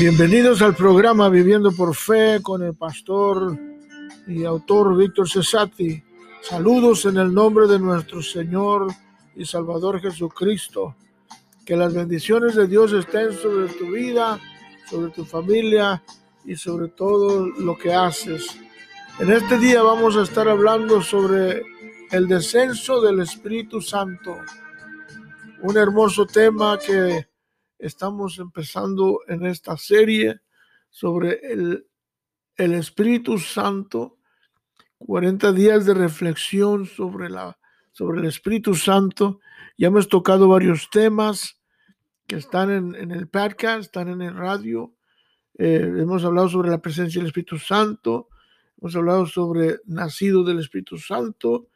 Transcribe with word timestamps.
Bienvenidos 0.00 0.62
al 0.62 0.74
programa 0.74 1.28
Viviendo 1.28 1.72
por 1.72 1.94
Fe 1.94 2.40
con 2.42 2.62
el 2.62 2.74
pastor 2.74 3.54
y 4.26 4.46
autor 4.46 4.96
Víctor 4.96 5.28
Cesati. 5.28 6.02
Saludos 6.40 7.04
en 7.04 7.18
el 7.18 7.34
nombre 7.34 7.66
de 7.66 7.78
nuestro 7.78 8.22
Señor 8.22 8.86
y 9.36 9.44
Salvador 9.44 10.00
Jesucristo. 10.00 10.96
Que 11.66 11.76
las 11.76 11.92
bendiciones 11.92 12.54
de 12.54 12.66
Dios 12.66 12.94
estén 12.94 13.34
sobre 13.34 13.68
tu 13.74 13.90
vida, 13.90 14.40
sobre 14.88 15.12
tu 15.12 15.26
familia 15.26 16.02
y 16.46 16.56
sobre 16.56 16.88
todo 16.88 17.46
lo 17.58 17.76
que 17.76 17.92
haces. 17.92 18.58
En 19.18 19.30
este 19.30 19.58
día 19.58 19.82
vamos 19.82 20.16
a 20.16 20.22
estar 20.22 20.48
hablando 20.48 21.02
sobre 21.02 21.62
el 22.10 22.26
descenso 22.26 23.02
del 23.02 23.20
Espíritu 23.20 23.82
Santo. 23.82 24.38
Un 25.60 25.76
hermoso 25.76 26.24
tema 26.24 26.78
que 26.78 27.26
estamos 27.80 28.38
empezando 28.38 29.20
en 29.28 29.46
esta 29.46 29.76
serie 29.76 30.40
sobre 30.90 31.40
el, 31.42 31.86
el 32.56 32.74
Espíritu 32.74 33.38
Santo. 33.38 34.18
40 34.98 35.52
días 35.52 35.86
de 35.86 35.94
reflexión 35.94 36.84
sobre, 36.84 37.30
la, 37.30 37.58
sobre 37.92 38.20
el 38.20 38.26
Espíritu 38.26 38.74
Santo. 38.74 39.40
Ya 39.78 39.88
hemos 39.88 40.08
tocado 40.08 40.46
varios 40.48 40.90
temas 40.90 41.58
que 42.26 42.36
están 42.36 42.70
en, 42.70 42.94
en 42.94 43.10
el 43.10 43.28
podcast, 43.28 43.80
están 43.80 44.08
en 44.08 44.20
el 44.20 44.36
radio. 44.36 44.94
Eh, 45.58 45.82
hemos 45.98 46.24
hablado 46.24 46.48
sobre 46.48 46.70
la 46.70 46.80
presencia 46.80 47.20
del 47.20 47.28
Espíritu 47.28 47.58
Santo. 47.58 48.28
Hemos 48.78 48.94
hablado 48.96 49.26
sobre 49.26 49.78
nacido 49.84 50.44
del 50.44 50.58
Espíritu 50.58 50.96
Santo, 50.98 51.68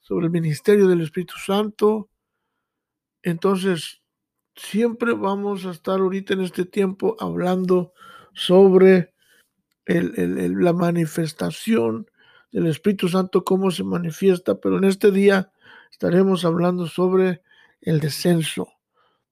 sobre 0.00 0.26
el 0.26 0.32
ministerio 0.32 0.88
del 0.88 1.00
Espíritu 1.00 1.34
Santo. 1.36 2.10
Entonces, 3.22 4.00
siempre 4.58 5.12
vamos 5.12 5.64
a 5.64 5.70
estar 5.70 6.00
ahorita 6.00 6.34
en 6.34 6.42
este 6.42 6.64
tiempo 6.64 7.16
hablando 7.20 7.92
sobre 8.34 9.14
la 9.86 10.72
manifestación 10.72 12.10
del 12.52 12.66
Espíritu 12.66 13.08
Santo, 13.08 13.44
cómo 13.44 13.70
se 13.70 13.84
manifiesta, 13.84 14.60
pero 14.60 14.78
en 14.78 14.84
este 14.84 15.10
día 15.10 15.50
estaremos 15.90 16.44
hablando 16.44 16.86
sobre 16.86 17.42
el 17.80 18.00
descenso 18.00 18.68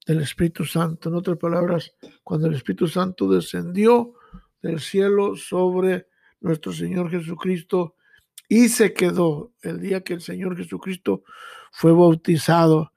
del 0.07 0.23
Espíritu 0.23 0.65
Santo. 0.65 1.09
En 1.09 1.17
otras 1.17 1.37
palabras, 1.37 1.93
cuando 2.23 2.47
el 2.47 2.55
Espíritu 2.55 2.87
Santo 2.87 3.29
descendió 3.29 4.15
del 4.63 4.81
cielo 4.81 5.37
sobre 5.37 6.07
nuestro 6.41 6.73
Señor 6.73 7.11
Jesucristo 7.11 7.97
y 8.49 8.69
se 8.69 8.95
quedó 8.95 9.53
el 9.63 9.81
día 9.81 10.03
que 10.03 10.15
el 10.15 10.21
Señor 10.21 10.57
Jesucristo 10.57 11.25
fue 11.73 11.93
bautizado 11.93 12.93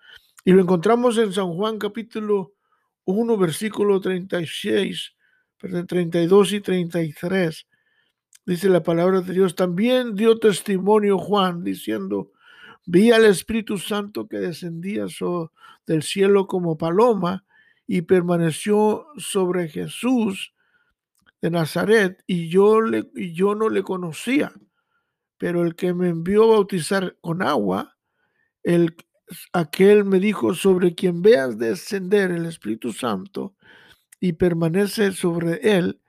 y 0.49 0.51
lo 0.51 0.63
encontramos 0.63 1.15
en 1.19 1.31
San 1.31 1.53
Juan 1.53 1.77
capítulo 1.77 2.55
1, 3.05 3.37
versículo 3.37 4.01
36, 4.01 5.15
perdón, 5.61 5.85
32 5.85 6.53
y 6.53 6.59
33. 6.59 7.67
Dice 8.47 8.67
la 8.67 8.81
palabra 8.81 9.21
de 9.21 9.31
Dios. 9.31 9.53
También 9.53 10.15
dio 10.15 10.39
testimonio 10.39 11.19
Juan 11.19 11.63
diciendo, 11.63 12.31
vi 12.87 13.11
al 13.11 13.25
Espíritu 13.25 13.77
Santo 13.77 14.27
que 14.27 14.39
descendía 14.39 15.05
del 15.85 16.01
cielo 16.01 16.47
como 16.47 16.79
paloma 16.79 17.45
y 17.85 18.01
permaneció 18.01 19.05
sobre 19.17 19.67
Jesús 19.67 20.55
de 21.41 21.51
Nazaret 21.51 22.23
y 22.25 22.49
yo, 22.49 22.81
le, 22.81 23.07
y 23.13 23.35
yo 23.35 23.53
no 23.53 23.69
le 23.69 23.83
conocía, 23.83 24.51
pero 25.37 25.61
el 25.61 25.75
que 25.75 25.93
me 25.93 26.09
envió 26.09 26.45
a 26.45 26.55
bautizar 26.55 27.17
con 27.21 27.43
agua, 27.43 27.95
el, 28.63 28.95
aquel 29.53 30.05
me 30.05 30.19
dijo, 30.19 30.53
sobre 30.53 30.95
quien 30.95 31.21
veas 31.21 31.57
descender 31.57 32.31
el 32.31 32.45
Espíritu 32.45 32.93
Santo 32.93 33.55
y 34.19 34.33
permanece 34.33 35.11
sobre 35.11 35.59
él, 35.77 36.01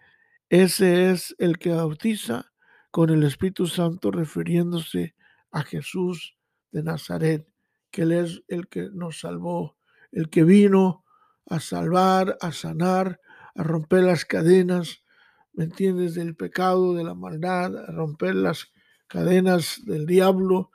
ese 0.49 1.11
es 1.11 1.35
el 1.39 1.59
que 1.59 1.71
bautiza 1.71 2.53
con 2.91 3.11
el 3.11 3.23
Espíritu 3.23 3.67
Santo, 3.67 4.11
refiriéndose 4.11 5.15
a 5.53 5.63
Jesús 5.63 6.37
de 6.73 6.83
Nazaret, 6.83 7.47
que 7.91 8.03
él 8.03 8.13
es 8.13 8.43
el 8.49 8.69
que 8.69 8.89
nos 8.93 9.21
salvó, 9.21 9.77
el 10.13 10.29
que 10.29 10.45
vino 10.45 11.05
a 11.47 11.61
salvar, 11.61 12.37
a 12.41 12.53
sanar, 12.53 13.21
a 13.55 13.63
romper 13.63 14.05
las 14.05 14.25
cadenas, 14.25 15.05
¿me 15.53 15.65
entiendes?, 15.65 16.15
del 16.15 16.37
pecado, 16.37 16.95
de 16.95 17.05
la 17.05 17.15
maldad, 17.15 17.77
a 17.77 17.93
romper 17.93 18.35
las 18.35 18.73
cadenas 19.07 19.81
del 19.85 20.07
diablo, 20.07 20.71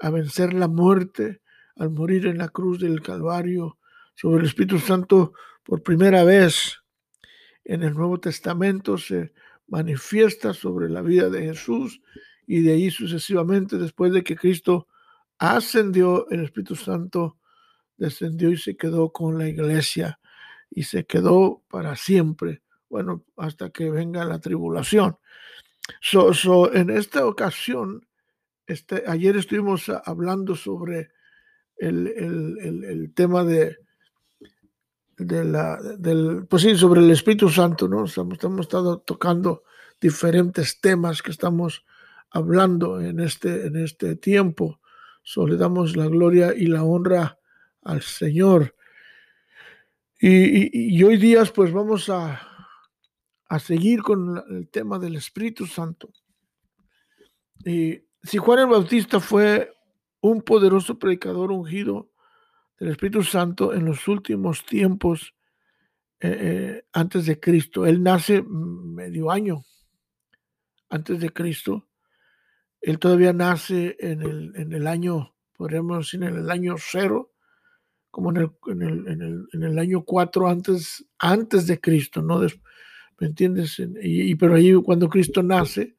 a 0.00 0.10
vencer 0.10 0.54
la 0.54 0.68
muerte, 0.68 1.40
al 1.76 1.90
morir 1.90 2.26
en 2.26 2.38
la 2.38 2.48
cruz 2.48 2.78
del 2.80 3.02
Calvario 3.02 3.78
sobre 4.14 4.40
el 4.40 4.46
Espíritu 4.46 4.78
Santo 4.78 5.32
por 5.62 5.82
primera 5.82 6.24
vez. 6.24 6.82
En 7.64 7.82
el 7.82 7.94
Nuevo 7.94 8.18
Testamento 8.18 8.98
se 8.98 9.32
manifiesta 9.68 10.52
sobre 10.52 10.88
la 10.88 11.02
vida 11.02 11.28
de 11.30 11.42
Jesús 11.42 12.00
y 12.46 12.62
de 12.62 12.72
ahí 12.72 12.90
sucesivamente 12.90 13.78
después 13.78 14.12
de 14.12 14.24
que 14.24 14.36
Cristo 14.36 14.88
ascendió 15.38 16.28
el 16.30 16.44
Espíritu 16.44 16.76
Santo 16.76 17.38
descendió 17.96 18.50
y 18.50 18.56
se 18.56 18.76
quedó 18.76 19.12
con 19.12 19.38
la 19.38 19.46
iglesia 19.46 20.18
y 20.70 20.84
se 20.84 21.04
quedó 21.04 21.62
para 21.68 21.94
siempre 21.96 22.62
bueno 22.88 23.24
hasta 23.36 23.70
que 23.70 23.90
venga 23.90 24.24
la 24.24 24.40
tribulación. 24.40 25.18
So, 26.00 26.72
en 26.72 26.90
esta 26.90 27.26
ocasión 27.26 28.06
este, 28.66 29.04
ayer 29.06 29.36
estuvimos 29.36 29.88
hablando 30.04 30.56
sobre 30.56 31.10
el, 31.80 33.12
tema 33.14 33.44
de, 33.44 33.78
de 35.16 35.44
la, 35.44 35.78
del, 35.98 36.46
pues 36.48 36.62
sí, 36.62 36.76
sobre 36.76 37.00
el 37.00 37.10
Espíritu 37.10 37.48
Santo, 37.48 37.88
¿no? 37.88 38.04
Estamos, 38.04 38.60
estado 38.60 39.00
tocando 39.00 39.64
diferentes 40.00 40.80
temas 40.80 41.22
que 41.22 41.30
estamos 41.30 41.84
hablando 42.30 43.00
en 43.00 43.20
este, 43.20 43.66
en 43.66 43.76
este 43.76 44.16
tiempo. 44.16 44.80
So, 45.22 45.46
le 45.46 45.56
damos 45.56 45.96
la 45.96 46.06
gloria 46.06 46.54
y 46.54 46.66
la 46.66 46.84
honra 46.84 47.38
al 47.82 48.02
Señor. 48.02 48.74
Y, 50.20 50.96
y, 50.98 51.02
hoy 51.02 51.16
días 51.16 51.50
pues 51.50 51.72
vamos 51.72 52.10
a, 52.10 52.42
a, 53.48 53.58
seguir 53.58 54.02
con 54.02 54.42
el 54.50 54.68
tema 54.68 54.98
del 54.98 55.16
Espíritu 55.16 55.66
Santo. 55.66 56.10
Y 57.64 58.02
si 58.22 58.36
Juan 58.36 58.58
el 58.58 58.66
Bautista 58.66 59.18
fue 59.18 59.72
un 60.20 60.42
poderoso 60.42 60.98
predicador 60.98 61.50
ungido 61.52 62.10
del 62.78 62.90
Espíritu 62.90 63.22
Santo 63.22 63.74
en 63.74 63.84
los 63.84 64.08
últimos 64.08 64.64
tiempos 64.64 65.34
eh, 66.20 66.38
eh, 66.40 66.84
antes 66.92 67.26
de 67.26 67.40
Cristo. 67.40 67.86
Él 67.86 68.02
nace 68.02 68.42
medio 68.42 69.30
año 69.30 69.64
antes 70.88 71.20
de 71.20 71.30
Cristo. 71.30 71.88
Él 72.80 72.98
todavía 72.98 73.32
nace 73.32 73.96
en 74.00 74.22
el, 74.22 74.52
en 74.56 74.72
el 74.72 74.86
año, 74.86 75.34
podríamos 75.56 75.98
decir, 75.98 76.22
en 76.22 76.36
el 76.36 76.50
año 76.50 76.74
cero, 76.78 77.32
como 78.10 78.30
en 78.30 78.36
el, 78.38 78.50
en 78.66 78.82
el, 78.82 79.08
en 79.08 79.22
el, 79.22 79.48
en 79.52 79.62
el 79.62 79.78
año 79.78 80.02
cuatro 80.04 80.48
antes, 80.48 81.06
antes 81.18 81.66
de 81.66 81.80
Cristo, 81.80 82.22
¿no? 82.22 82.40
¿Me 82.40 83.26
entiendes? 83.26 83.80
Y, 84.02 84.34
pero 84.36 84.54
ahí 84.54 84.72
cuando 84.82 85.08
Cristo 85.08 85.42
nace, 85.42 85.96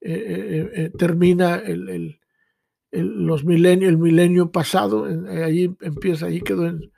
eh, 0.00 0.90
termina 0.98 1.56
el, 1.56 2.20
los 2.92 3.44
milenios, 3.44 3.90
el 3.90 3.98
milenio 3.98 4.52
pasado, 4.52 5.08
eh, 5.08 5.44
ahí 5.44 5.76
empieza, 5.80 6.26
ahí 6.26 6.40
quedó 6.40 6.66
en, 6.66 6.92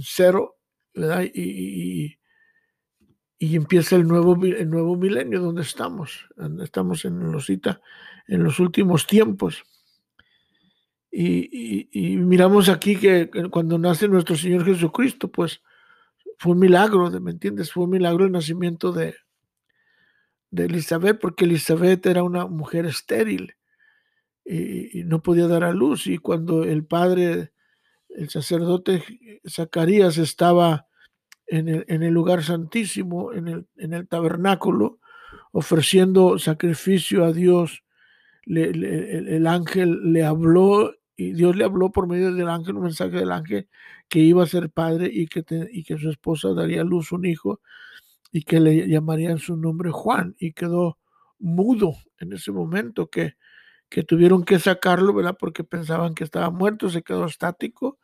cero, 0.00 0.56
¿verdad? 0.94 1.24
Y, 1.32 2.18
y, 3.38 3.56
empieza 3.56 3.96
el 3.96 4.06
nuevo, 4.06 4.34
el 4.44 4.68
nuevo 4.68 4.96
milenio 4.96 5.40
donde 5.40 5.62
estamos, 5.62 6.28
estamos 6.62 7.04
en 7.04 7.32
los, 7.32 7.48
en 7.50 8.42
los 8.42 8.58
últimos 8.58 9.06
tiempos. 9.06 9.64
Y, 11.10 12.16
miramos 12.18 12.68
aquí 12.68 12.96
que 12.96 13.30
cuando 13.50 13.78
nace 13.78 14.08
nuestro 14.08 14.36
Señor 14.36 14.64
Jesucristo, 14.64 15.30
pues 15.30 15.62
fue 16.38 16.52
un 16.52 16.58
milagro, 16.58 17.10
¿me 17.20 17.30
entiendes? 17.30 17.72
Fue 17.72 17.84
un 17.84 17.90
milagro 17.90 18.24
el 18.24 18.32
nacimiento 18.32 18.92
de, 18.92 19.14
de 20.50 20.64
Elizabeth, 20.66 21.18
porque 21.18 21.44
Elizabeth 21.44 22.04
era 22.06 22.22
una 22.22 22.46
mujer 22.46 22.86
estéril 22.86 23.57
y, 24.48 25.04
no 25.04 25.22
podía 25.22 25.46
dar 25.46 25.64
a 25.64 25.72
luz. 25.72 26.06
Y 26.06 26.18
cuando 26.18 26.64
el 26.64 26.84
padre, 26.84 27.52
el 28.08 28.30
sacerdote 28.30 29.02
Zacarías 29.46 30.18
estaba 30.18 30.86
en 31.46 31.68
el, 31.68 31.84
en 31.88 32.02
el 32.02 32.14
lugar 32.14 32.42
santísimo, 32.42 33.32
en 33.32 33.48
el, 33.48 33.66
en 33.76 33.92
el, 33.92 34.08
tabernáculo, 34.08 35.00
ofreciendo 35.52 36.38
sacrificio 36.38 37.24
a 37.24 37.32
Dios, 37.32 37.84
el, 38.46 39.46
ángel 39.46 40.12
le 40.12 40.24
habló 40.24 40.94
y 41.16 41.32
Dios 41.32 41.56
le 41.56 41.64
habló 41.64 41.90
por 41.90 42.06
medio 42.06 42.32
del 42.32 42.48
ángel, 42.48 42.76
un 42.76 42.84
mensaje 42.84 43.16
del 43.16 43.32
ángel, 43.32 43.68
que 44.08 44.20
iba 44.20 44.42
a 44.42 44.46
ser 44.46 44.70
padre 44.70 45.10
y 45.12 45.26
que, 45.26 45.44
y 45.72 45.84
que 45.84 45.98
su 45.98 46.08
esposa 46.08 46.54
daría 46.54 46.82
a 46.82 46.84
luz 46.84 47.12
un 47.12 47.26
hijo 47.26 47.60
y 48.30 48.42
que 48.42 48.60
le 48.60 48.88
llamarían 48.88 49.38
su 49.38 49.56
nombre 49.56 49.90
Juan 49.90 50.36
y 50.38 50.52
quedó 50.52 50.98
mudo 51.38 51.96
en 52.18 52.32
ese 52.32 52.52
momento 52.52 53.08
que 53.08 53.34
que 53.88 54.02
tuvieron 54.02 54.44
que 54.44 54.58
sacarlo, 54.58 55.14
¿verdad? 55.14 55.36
Porque 55.38 55.64
pensaban 55.64 56.14
que 56.14 56.24
estaba 56.24 56.50
muerto, 56.50 56.90
se 56.90 57.02
quedó 57.02 57.26
estático. 57.26 57.98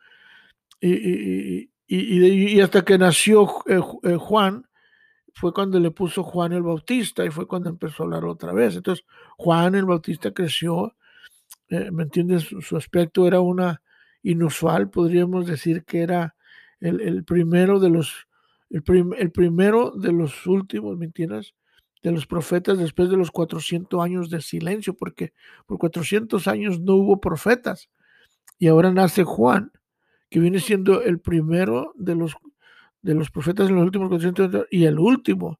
Y, 0.79 0.93
y, 0.93 1.69
y, 1.87 2.57
y 2.57 2.61
hasta 2.61 2.83
que 2.83 2.97
nació 2.97 3.47
eh, 3.67 3.79
eh, 4.03 4.17
Juan, 4.17 4.67
fue 5.33 5.53
cuando 5.53 5.79
le 5.79 5.91
puso 5.91 6.23
Juan 6.23 6.53
el 6.53 6.63
Bautista 6.63 7.25
y 7.25 7.29
fue 7.29 7.47
cuando 7.47 7.69
empezó 7.69 8.03
a 8.03 8.05
hablar 8.05 8.25
otra 8.25 8.53
vez. 8.53 8.75
Entonces, 8.75 9.05
Juan 9.37 9.75
el 9.75 9.85
Bautista 9.85 10.31
creció, 10.31 10.95
eh, 11.69 11.91
¿me 11.91 12.03
entiendes? 12.03 12.47
Su, 12.61 12.77
aspecto 12.77 13.27
era 13.27 13.41
una 13.41 13.81
inusual, 14.23 14.89
podríamos 14.89 15.45
decir 15.45 15.83
que 15.83 16.01
era 16.01 16.35
el, 16.79 17.23
primero 17.25 17.79
de 17.79 17.89
los, 17.89 18.27
el, 18.69 18.83
el, 19.17 19.31
primero 19.31 19.91
de 19.91 20.11
los 20.13 20.47
últimos, 20.47 20.97
¿me 20.97 21.05
entiendes? 21.05 21.53
De 22.05 22.11
los 22.11 22.27
profetas 22.27 22.77
después 22.77 23.09
de 23.09 23.17
los 23.17 23.31
400 23.31 23.99
años 23.99 24.29
de 24.29 24.39
silencio, 24.39 24.93
porque 24.93 25.33
por 25.65 25.79
400 25.79 26.47
años 26.47 26.79
no 26.79 26.93
hubo 26.97 27.19
profetas. 27.19 27.89
Y 28.59 28.67
ahora 28.67 28.91
nace 28.91 29.23
Juan, 29.23 29.71
que 30.29 30.39
viene 30.39 30.59
siendo 30.59 31.01
el 31.01 31.19
primero 31.19 31.93
de 31.95 32.13
los 32.13 32.35
de 33.01 33.15
los 33.15 33.31
profetas 33.31 33.69
en 33.69 33.75
los 33.75 33.85
últimos 33.85 34.09
400 34.09 34.67
y 34.69 34.85
el 34.85 34.99
último 34.99 35.59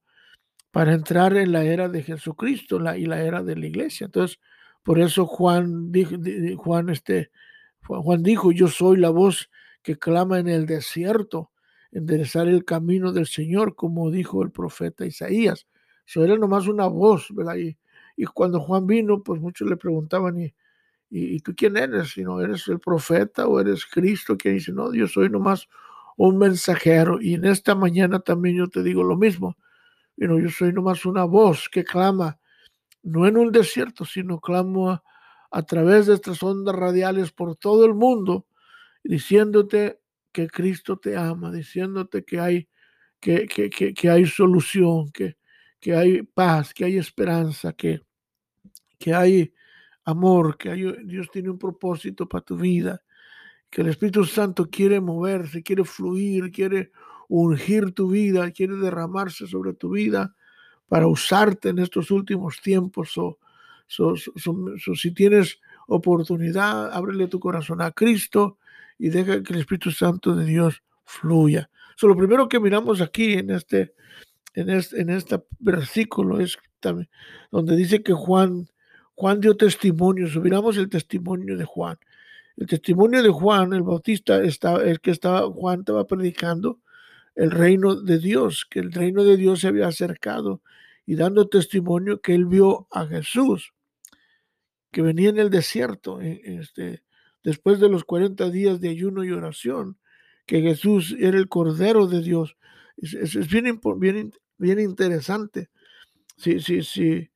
para 0.69 0.93
entrar 0.93 1.35
en 1.35 1.51
la 1.51 1.63
era 1.63 1.89
de 1.89 2.03
Jesucristo 2.03 2.79
la, 2.79 2.95
y 2.95 3.07
la 3.07 3.23
era 3.23 3.41
de 3.41 3.55
la 3.55 3.65
iglesia. 3.65 4.05
Entonces, 4.05 4.39
por 4.83 4.99
eso 4.99 5.25
Juan 5.25 5.91
dijo, 5.91 6.15
Juan, 6.57 6.89
este, 6.89 7.31
Juan 7.81 8.21
dijo, 8.21 8.51
yo 8.51 8.67
soy 8.67 8.97
la 8.97 9.09
voz 9.09 9.49
que 9.81 9.97
clama 9.97 10.37
en 10.37 10.47
el 10.47 10.67
desierto, 10.67 11.49
enderezar 11.91 12.47
el 12.47 12.65
camino 12.65 13.13
del 13.13 13.25
Señor, 13.25 13.73
como 13.73 14.11
dijo 14.11 14.43
el 14.43 14.51
profeta 14.51 15.07
Isaías. 15.07 15.65
Eso 16.05 16.23
era 16.23 16.37
nomás 16.37 16.67
una 16.67 16.87
voz, 16.87 17.27
¿verdad? 17.33 17.55
Y, 17.55 17.77
y 18.17 18.25
cuando 18.25 18.59
Juan 18.59 18.87
vino, 18.87 19.21
pues 19.23 19.41
muchos 19.41 19.67
le 19.69 19.77
preguntaban, 19.77 20.39
¿y, 20.39 20.53
y, 21.09 21.39
tú 21.39 21.53
quién 21.55 21.77
eres? 21.77 22.11
Si 22.11 22.23
no 22.23 22.41
eres 22.41 22.67
el 22.67 22.79
profeta 22.79 23.47
o 23.47 23.59
eres 23.59 23.85
Cristo, 23.85 24.37
que 24.37 24.49
dice, 24.49 24.71
no, 24.71 24.93
yo 24.93 25.07
soy 25.07 25.29
nomás 25.29 25.67
un 26.17 26.37
mensajero. 26.37 27.19
Y 27.21 27.35
en 27.35 27.45
esta 27.45 27.75
mañana 27.75 28.19
también 28.19 28.57
yo 28.57 28.67
te 28.69 28.83
digo 28.83 29.03
lo 29.03 29.17
mismo. 29.17 29.57
yo 30.17 30.49
soy 30.49 30.73
nomás 30.73 31.05
una 31.05 31.23
voz 31.25 31.69
que 31.69 31.83
clama, 31.83 32.39
no 33.03 33.27
en 33.27 33.37
un 33.37 33.51
desierto, 33.51 34.05
sino 34.05 34.39
clamo 34.39 34.91
a, 35.51 35.63
través 35.63 36.07
de 36.07 36.15
estas 36.15 36.41
ondas 36.43 36.75
radiales 36.75 37.31
por 37.31 37.55
todo 37.55 37.85
el 37.85 37.93
mundo, 37.93 38.45
diciéndote 39.03 40.01
que 40.31 40.47
Cristo 40.47 40.97
te 40.97 41.15
ama, 41.15 41.51
diciéndote 41.51 42.25
que 42.25 42.39
hay, 42.39 42.67
que, 43.21 43.47
que, 43.47 43.69
que, 43.69 44.09
hay 44.09 44.25
solución, 44.25 45.11
que, 45.11 45.37
que 45.85 45.95
hay 45.95 46.23
paz, 46.23 46.73
que 46.73 46.83
hay 46.83 46.97
esperanza, 46.97 47.71
que, 47.71 48.01
que 48.97 49.13
hay 49.13 49.53
amor, 50.03 50.57
que 50.57 50.71
hay, 50.71 50.81
Dios 51.03 51.29
tiene 51.31 51.51
un 51.51 51.59
propósito 51.59 52.27
para 52.27 52.43
tu 52.43 52.57
vida 52.57 53.03
que 53.69 53.81
el 53.81 53.89
Espíritu 53.89 54.25
Santo 54.25 54.67
quiere 54.67 54.99
moverse, 54.99 55.61
quiere 55.61 55.83
fluir, 55.83 56.49
quiere 56.49 56.91
ungir 57.27 57.91
tu 57.91 58.09
vida, 58.09 58.49
quiere 58.49 58.77
derramarse 58.77 59.45
sobre 59.45 59.73
tu 59.73 59.91
vida 59.91 60.33
para 60.87 61.05
usarte 61.05 61.69
en 61.69 61.77
estos 61.77 62.09
últimos 62.09 62.61
tiempos. 62.63 63.15
O, 63.19 63.37
si 64.95 65.13
tienes 65.13 65.59
oportunidad, 65.85 66.91
ábrele 66.93 67.27
tu 67.27 67.39
corazón 67.39 67.83
a 67.83 67.91
Cristo 67.91 68.57
y 68.97 69.09
deja 69.09 69.43
que 69.43 69.53
el 69.53 69.59
Espíritu 69.59 69.91
Santo 69.91 70.35
de 70.35 70.45
Dios 70.45 70.81
fluya. 71.03 71.69
So, 71.95 72.07
lo 72.07 72.17
primero 72.17 72.49
que 72.49 72.59
miramos 72.59 73.01
aquí 73.01 73.33
en 73.33 73.51
este, 73.51 73.93
en 74.55 74.69
este, 74.69 75.01
en 75.01 75.09
este 75.09 75.43
versículo 75.59 76.39
es 76.39 76.57
también, 76.79 77.09
donde 77.51 77.75
dice 77.75 78.01
que 78.03 78.13
Juan, 78.13 78.67
Juan 79.13 79.41
dio 79.41 79.55
testimonio. 79.55 80.27
Subiramos 80.27 80.77
el 80.77 80.89
testimonio 80.89 81.57
de 81.57 81.65
Juan. 81.65 81.97
El 82.57 82.67
testimonio 82.67 83.21
de 83.21 83.29
Juan 83.29 83.73
el 83.73 83.83
Bautista, 83.83 84.41
está, 84.43 84.81
el 84.83 85.01
que 85.01 85.11
estaba, 85.11 85.51
Juan 85.51 85.79
estaba 85.79 86.07
predicando 86.07 86.79
el 87.35 87.51
reino 87.51 87.95
de 87.95 88.17
Dios, 88.17 88.65
que 88.69 88.79
el 88.79 88.93
reino 88.93 89.23
de 89.23 89.35
Dios 89.35 89.59
se 89.59 89.67
había 89.67 89.87
acercado 89.87 90.61
y 91.05 91.15
dando 91.15 91.49
testimonio 91.49 92.21
que 92.21 92.33
él 92.33 92.45
vio 92.45 92.87
a 92.91 93.05
Jesús, 93.05 93.73
que 94.91 95.01
venía 95.01 95.29
en 95.29 95.37
el 95.37 95.49
desierto, 95.49 96.21
eh, 96.21 96.41
este, 96.45 97.03
después 97.43 97.79
de 97.79 97.89
los 97.89 98.05
40 98.05 98.49
días 98.49 98.79
de 98.79 98.89
ayuno 98.89 99.23
y 99.23 99.31
oración, 99.31 99.97
que 100.45 100.61
Jesús 100.61 101.15
era 101.19 101.37
el 101.37 101.49
Cordero 101.49 102.07
de 102.07 102.21
Dios. 102.21 102.55
Es, 102.97 103.35
bien, 103.49 103.81
bien, 103.97 104.33
bien, 104.57 104.79
interesante. 104.79 105.69
Si, 106.37 106.59
si, 106.59 106.83
si, 106.83 107.29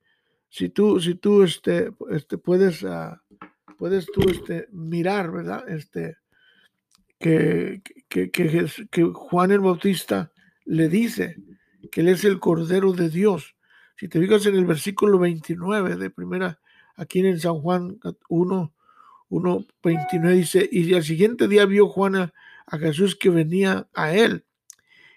si 0.48 0.68
tú, 0.68 1.00
si 1.00 1.14
tú 1.14 1.42
este, 1.42 1.92
este 2.10 2.38
puedes 2.38 2.82
uh, 2.82 3.16
puedes 3.78 4.06
tú 4.06 4.20
este, 4.28 4.68
mirar, 4.72 5.32
¿verdad? 5.32 5.66
Este, 5.68 6.18
que, 7.18 7.82
que, 8.08 8.30
que, 8.30 9.04
Juan 9.04 9.52
el 9.52 9.60
Bautista 9.60 10.32
le 10.66 10.88
dice 10.88 11.36
que 11.90 12.02
él 12.02 12.08
es 12.08 12.24
el 12.24 12.40
Cordero 12.40 12.92
de 12.92 13.08
Dios. 13.08 13.56
Si 13.96 14.08
te 14.08 14.20
fijas 14.20 14.44
en 14.46 14.56
el 14.56 14.66
versículo 14.66 15.18
29 15.18 15.96
de 15.96 16.10
primera, 16.10 16.60
aquí 16.96 17.20
en 17.20 17.40
San 17.40 17.54
Juan 17.60 17.98
1, 18.28 18.74
1, 19.30 19.66
29 19.82 20.36
dice, 20.36 20.68
y 20.70 20.92
al 20.94 21.02
siguiente 21.02 21.48
día 21.48 21.64
vio 21.64 21.88
Juan 21.88 22.16
a, 22.16 22.34
a 22.66 22.78
Jesús 22.78 23.16
que 23.16 23.30
venía 23.30 23.88
a 23.94 24.14
él 24.14 24.44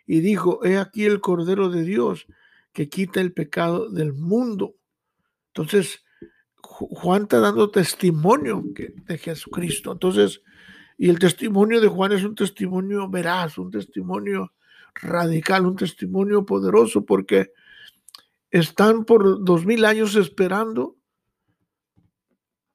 y 0.05 0.19
dijo, 0.19 0.63
he 0.65 0.77
aquí 0.77 1.05
el 1.05 1.21
Cordero 1.21 1.69
de 1.69 1.83
Dios 1.83 2.27
que 2.71 2.89
quita 2.89 3.21
el 3.21 3.33
pecado 3.33 3.89
del 3.89 4.13
mundo. 4.13 4.75
Entonces, 5.47 6.03
Juan 6.55 7.23
está 7.23 7.39
dando 7.39 7.69
testimonio 7.69 8.63
de 8.65 9.17
Jesucristo. 9.17 9.91
Entonces, 9.91 10.41
y 10.97 11.09
el 11.09 11.19
testimonio 11.19 11.81
de 11.81 11.87
Juan 11.87 12.11
es 12.11 12.23
un 12.23 12.35
testimonio 12.35 13.09
veraz, 13.09 13.57
un 13.57 13.71
testimonio 13.71 14.53
radical, 14.95 15.65
un 15.65 15.75
testimonio 15.75 16.45
poderoso, 16.45 17.05
porque 17.05 17.51
están 18.51 19.05
por 19.05 19.43
dos 19.43 19.65
mil 19.65 19.85
años 19.85 20.15
esperando 20.15 20.97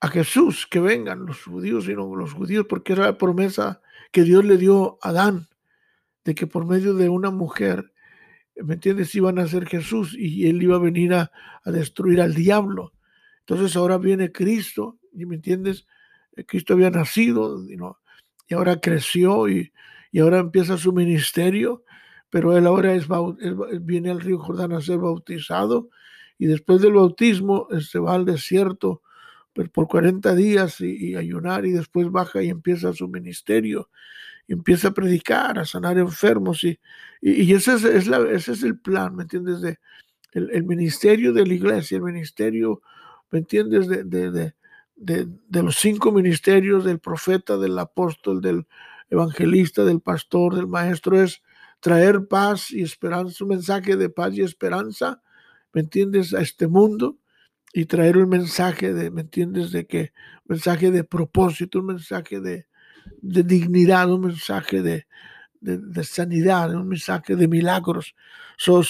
a 0.00 0.08
Jesús 0.08 0.66
que 0.66 0.80
vengan 0.80 1.26
los 1.26 1.42
judíos 1.42 1.88
y 1.88 1.94
no 1.94 2.14
los 2.14 2.32
judíos, 2.32 2.66
porque 2.68 2.92
era 2.92 3.04
la 3.04 3.18
promesa 3.18 3.80
que 4.12 4.22
Dios 4.22 4.44
le 4.44 4.56
dio 4.56 4.98
a 5.02 5.10
Adán, 5.10 5.47
de 6.28 6.34
que 6.34 6.46
por 6.46 6.66
medio 6.66 6.92
de 6.92 7.08
una 7.08 7.30
mujer, 7.30 7.90
¿me 8.54 8.74
entiendes?, 8.74 9.14
iban 9.14 9.38
a 9.38 9.48
ser 9.48 9.64
Jesús 9.64 10.14
y 10.14 10.46
él 10.46 10.62
iba 10.62 10.76
a 10.76 10.78
venir 10.78 11.14
a 11.14 11.30
destruir 11.64 12.20
al 12.20 12.34
diablo. 12.34 12.92
Entonces 13.40 13.74
ahora 13.76 13.96
viene 13.96 14.30
Cristo, 14.30 14.98
¿y 15.14 15.24
me 15.24 15.36
entiendes? 15.36 15.86
Eh, 16.36 16.44
Cristo 16.44 16.74
había 16.74 16.90
nacido 16.90 17.64
y 18.46 18.52
ahora 18.52 18.78
creció 18.78 19.48
y, 19.48 19.72
ahora 20.20 20.40
empieza 20.40 20.76
su 20.76 20.92
ministerio, 20.92 21.82
pero 22.28 22.54
él 22.58 22.66
ahora 22.66 22.92
es, 22.92 23.06
viene 23.80 24.10
al 24.10 24.20
río 24.20 24.38
Jordán 24.38 24.72
a 24.72 24.82
ser 24.82 24.98
bautizado 24.98 25.88
y 26.36 26.44
después 26.44 26.82
del 26.82 26.92
bautismo 26.92 27.68
se 27.70 27.78
este, 27.78 27.98
va 28.00 28.12
al 28.12 28.26
desierto 28.26 29.00
por 29.72 29.88
40 29.88 30.34
días 30.34 30.78
y, 30.82 31.16
ayunar 31.16 31.64
y 31.64 31.70
después 31.70 32.10
baja 32.10 32.42
y 32.42 32.50
empieza 32.50 32.92
su 32.92 33.08
ministerio 33.08 33.88
empieza 34.54 34.88
a 34.88 34.94
predicar, 34.94 35.58
a 35.58 35.64
sanar 35.64 35.98
enfermos 35.98 36.64
y, 36.64 36.78
y, 37.20 37.52
ese, 37.52 37.74
es, 37.74 37.84
ese 37.84 38.52
es 38.52 38.62
el 38.62 38.78
plan, 38.78 39.14
¿me 39.14 39.24
entiendes? 39.24 39.60
De, 39.60 39.78
el, 40.32 40.64
ministerio 40.64 41.32
de 41.32 41.46
la 41.46 41.54
iglesia, 41.54 41.96
el 41.96 42.02
ministerio 42.02 42.82
¿me 43.30 43.40
entiendes? 43.40 43.88
De, 43.88 44.04
de, 44.04 44.30
de, 44.96 45.28
de, 45.48 45.62
los 45.62 45.76
cinco 45.76 46.12
ministerios 46.12 46.84
del 46.84 46.98
profeta, 46.98 47.56
del 47.56 47.78
apóstol, 47.78 48.40
del 48.40 48.66
evangelista, 49.10 49.84
del 49.84 50.00
pastor, 50.00 50.54
del 50.54 50.66
maestro, 50.66 51.20
es 51.20 51.42
traer 51.80 52.26
paz 52.26 52.70
y 52.70 52.82
esperanza, 52.82 53.44
un 53.44 53.50
mensaje 53.50 53.96
de 53.96 54.08
paz 54.08 54.34
y 54.34 54.42
esperanza, 54.42 55.22
¿me 55.72 55.82
entiendes? 55.82 56.34
A 56.34 56.40
este 56.40 56.66
mundo 56.66 57.18
y 57.72 57.84
traer 57.84 58.16
un 58.18 58.28
mensaje 58.28 58.92
de, 58.92 59.10
¿me 59.10 59.22
entiendes? 59.22 59.72
De 59.72 59.86
que, 59.86 60.12
mensaje 60.46 60.90
de 60.90 61.04
propósito, 61.04 61.80
un 61.80 61.86
mensaje 61.86 62.40
de, 62.40 62.66
de 63.20 63.42
dignidad, 63.42 64.10
un 64.12 64.22
mensaje 64.22 64.82
de, 64.82 65.06
de, 65.60 66.04
sanidad, 66.04 66.74
un 66.74 66.88
mensaje 66.88 67.36
de 67.36 67.48
milagros. 67.48 68.14
So, 68.56 68.82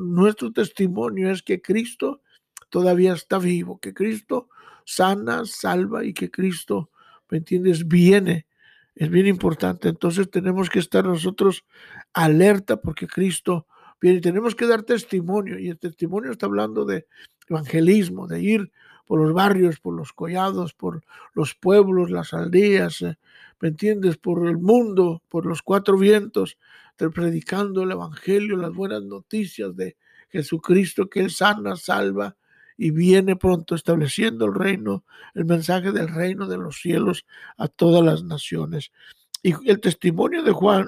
nuestro 0.00 0.52
testimonio 0.52 1.30
es 1.30 1.42
que 1.42 1.60
Cristo 1.60 2.22
todavía 2.68 3.12
está 3.12 3.38
vivo, 3.38 3.78
que 3.78 3.94
Cristo 3.94 4.48
sana, 4.84 5.44
salva 5.44 6.04
y 6.04 6.12
que 6.12 6.30
Cristo, 6.30 6.90
¿me 7.30 7.38
entiendes?, 7.38 7.86
viene. 7.86 8.46
Es 8.94 9.08
bien 9.08 9.26
importante. 9.26 9.88
Entonces 9.88 10.30
tenemos 10.30 10.68
que 10.68 10.80
estar 10.80 11.04
nosotros 11.04 11.64
alerta 12.12 12.80
porque 12.80 13.06
Cristo 13.06 13.66
viene. 14.00 14.20
Tenemos 14.20 14.54
que 14.54 14.66
dar 14.66 14.82
testimonio 14.82 15.58
y 15.58 15.68
el 15.68 15.78
testimonio 15.78 16.32
está 16.32 16.46
hablando 16.46 16.84
de 16.84 17.06
evangelismo, 17.48 18.26
de 18.26 18.42
ir 18.42 18.72
por 19.10 19.20
los 19.20 19.32
barrios, 19.32 19.80
por 19.80 19.96
los 19.96 20.12
collados, 20.12 20.72
por 20.72 21.02
los 21.34 21.56
pueblos, 21.56 22.12
las 22.12 22.32
aldeas, 22.32 23.02
eh, 23.02 23.18
¿me 23.58 23.66
entiendes? 23.66 24.16
Por 24.18 24.46
el 24.46 24.56
mundo, 24.56 25.20
por 25.28 25.46
los 25.46 25.62
cuatro 25.62 25.98
vientos, 25.98 26.58
predicando 26.96 27.82
el 27.82 27.90
Evangelio, 27.90 28.56
las 28.56 28.72
buenas 28.72 29.02
noticias 29.02 29.74
de 29.74 29.96
Jesucristo, 30.28 31.10
que 31.10 31.18
Él 31.18 31.32
sana, 31.32 31.74
salva 31.74 32.36
y 32.76 32.92
viene 32.92 33.34
pronto 33.34 33.74
estableciendo 33.74 34.44
el 34.44 34.54
reino, 34.54 35.04
el 35.34 35.44
mensaje 35.44 35.90
del 35.90 36.06
reino 36.06 36.46
de 36.46 36.58
los 36.58 36.80
cielos 36.80 37.26
a 37.56 37.66
todas 37.66 38.04
las 38.04 38.22
naciones. 38.22 38.92
Y 39.42 39.54
el 39.68 39.80
testimonio 39.80 40.44
de 40.44 40.52
Juan 40.52 40.86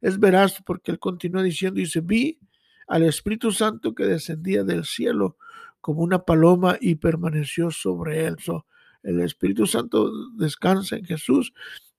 es 0.00 0.18
veraz 0.18 0.60
porque 0.66 0.90
él 0.90 0.98
continúa 0.98 1.44
diciendo, 1.44 1.78
dice, 1.78 2.00
vi 2.00 2.40
al 2.88 3.04
Espíritu 3.04 3.52
Santo 3.52 3.94
que 3.94 4.04
descendía 4.04 4.64
del 4.64 4.84
cielo 4.84 5.36
como 5.86 6.02
una 6.02 6.24
paloma 6.24 6.78
y 6.80 6.96
permaneció 6.96 7.70
sobre 7.70 8.26
él. 8.26 8.36
el 9.04 9.20
Espíritu 9.20 9.68
Santo 9.68 10.10
descansa 10.36 10.96
en 10.96 11.04
Jesús 11.04 11.52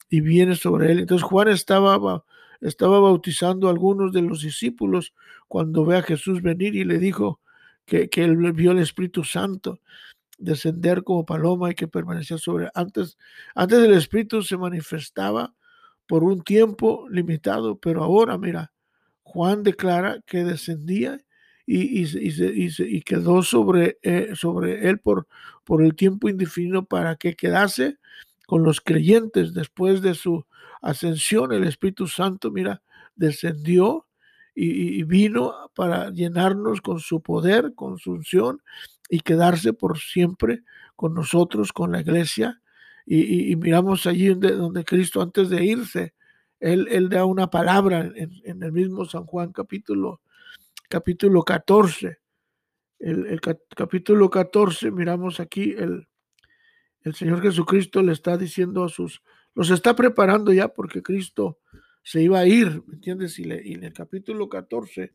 y 0.09 0.19
viene 0.19 0.55
sobre 0.55 0.91
él. 0.91 0.99
Entonces 0.99 1.23
Juan 1.23 1.47
estaba, 1.47 2.25
estaba 2.59 2.99
bautizando 2.99 3.69
a 3.69 3.71
algunos 3.71 4.11
de 4.11 4.23
los 4.23 4.41
discípulos 4.41 5.13
cuando 5.47 5.85
ve 5.85 5.95
a 5.95 6.01
Jesús 6.01 6.41
venir 6.41 6.75
y 6.75 6.83
le 6.83 6.99
dijo 6.99 7.39
que, 7.85 8.09
que 8.09 8.25
él 8.25 8.51
vio 8.51 8.71
el 8.71 8.79
Espíritu 8.79 9.23
Santo 9.23 9.79
descender 10.37 11.05
como 11.05 11.25
paloma 11.25 11.71
y 11.71 11.75
que 11.75 11.87
permanecía 11.87 12.37
sobre. 12.37 12.69
Antes, 12.73 13.17
antes 13.55 13.79
el 13.79 13.93
Espíritu 13.93 14.41
se 14.41 14.57
manifestaba 14.57 15.55
por 16.07 16.25
un 16.25 16.41
tiempo 16.41 17.07
limitado, 17.09 17.79
pero 17.79 18.03
ahora, 18.03 18.37
mira, 18.37 18.73
Juan 19.23 19.63
declara 19.63 20.19
que 20.25 20.43
descendía 20.43 21.21
y, 21.67 22.05
y, 22.05 23.01
quedó 23.01 23.43
sobre, 23.43 23.99
eh, 24.01 24.31
sobre 24.35 24.87
él 24.89 24.99
por, 24.99 25.27
por 25.65 25.83
el 25.83 25.95
tiempo 25.95 26.29
indefinido 26.29 26.85
para 26.85 27.17
que 27.17 27.35
quedase 27.35 27.97
con 28.47 28.63
los 28.63 28.79
creyentes 28.79 29.53
después 29.53 30.01
de 30.01 30.15
su 30.15 30.45
ascensión. 30.81 31.51
El 31.51 31.65
Espíritu 31.65 32.07
Santo, 32.07 32.51
mira, 32.51 32.81
descendió 33.17 34.05
y, 34.55 35.03
vino 35.03 35.53
para 35.75 36.09
llenarnos 36.09 36.81
con 36.81 36.99
su 36.99 37.21
poder, 37.21 37.73
con 37.75 37.99
su 37.99 38.13
unción 38.13 38.61
y 39.09 39.19
quedarse 39.19 39.73
por 39.73 39.99
siempre 39.99 40.63
con 40.95 41.13
nosotros, 41.13 41.73
con 41.73 41.91
la 41.91 41.99
iglesia. 41.99 42.61
Y, 43.05 43.55
miramos 43.57 44.07
allí 44.07 44.27
donde, 44.27 44.53
donde, 44.53 44.85
Cristo 44.85 45.21
antes 45.21 45.49
de 45.49 45.63
irse, 45.63 46.13
él, 46.59 46.87
él 46.89 47.09
da 47.09 47.25
una 47.25 47.49
palabra 47.49 48.09
en, 48.15 48.63
el 48.63 48.71
mismo 48.71 49.05
San 49.05 49.25
Juan 49.25 49.51
capítulo, 49.51 50.21
capítulo 50.87 51.43
14. 51.43 52.19
El, 52.99 53.39
capítulo 53.75 54.29
14, 54.29 54.91
miramos 54.91 55.39
aquí 55.39 55.73
el, 55.77 56.07
el 57.01 57.15
Señor 57.15 57.41
Jesucristo 57.41 58.01
le 58.01 58.11
está 58.11 58.37
diciendo 58.37 58.83
a 58.83 58.89
sus, 58.89 59.21
los 59.53 59.69
está 59.69 59.95
preparando 59.95 60.51
ya 60.51 60.69
porque 60.69 61.03
Cristo 61.03 61.59
se 62.03 62.21
iba 62.21 62.39
a 62.39 62.47
ir, 62.47 62.83
¿me 62.87 62.95
entiendes? 62.95 63.37
Y, 63.39 63.51
en 63.51 63.83
el 63.83 63.93
capítulo 63.93 64.49
14, 64.49 65.13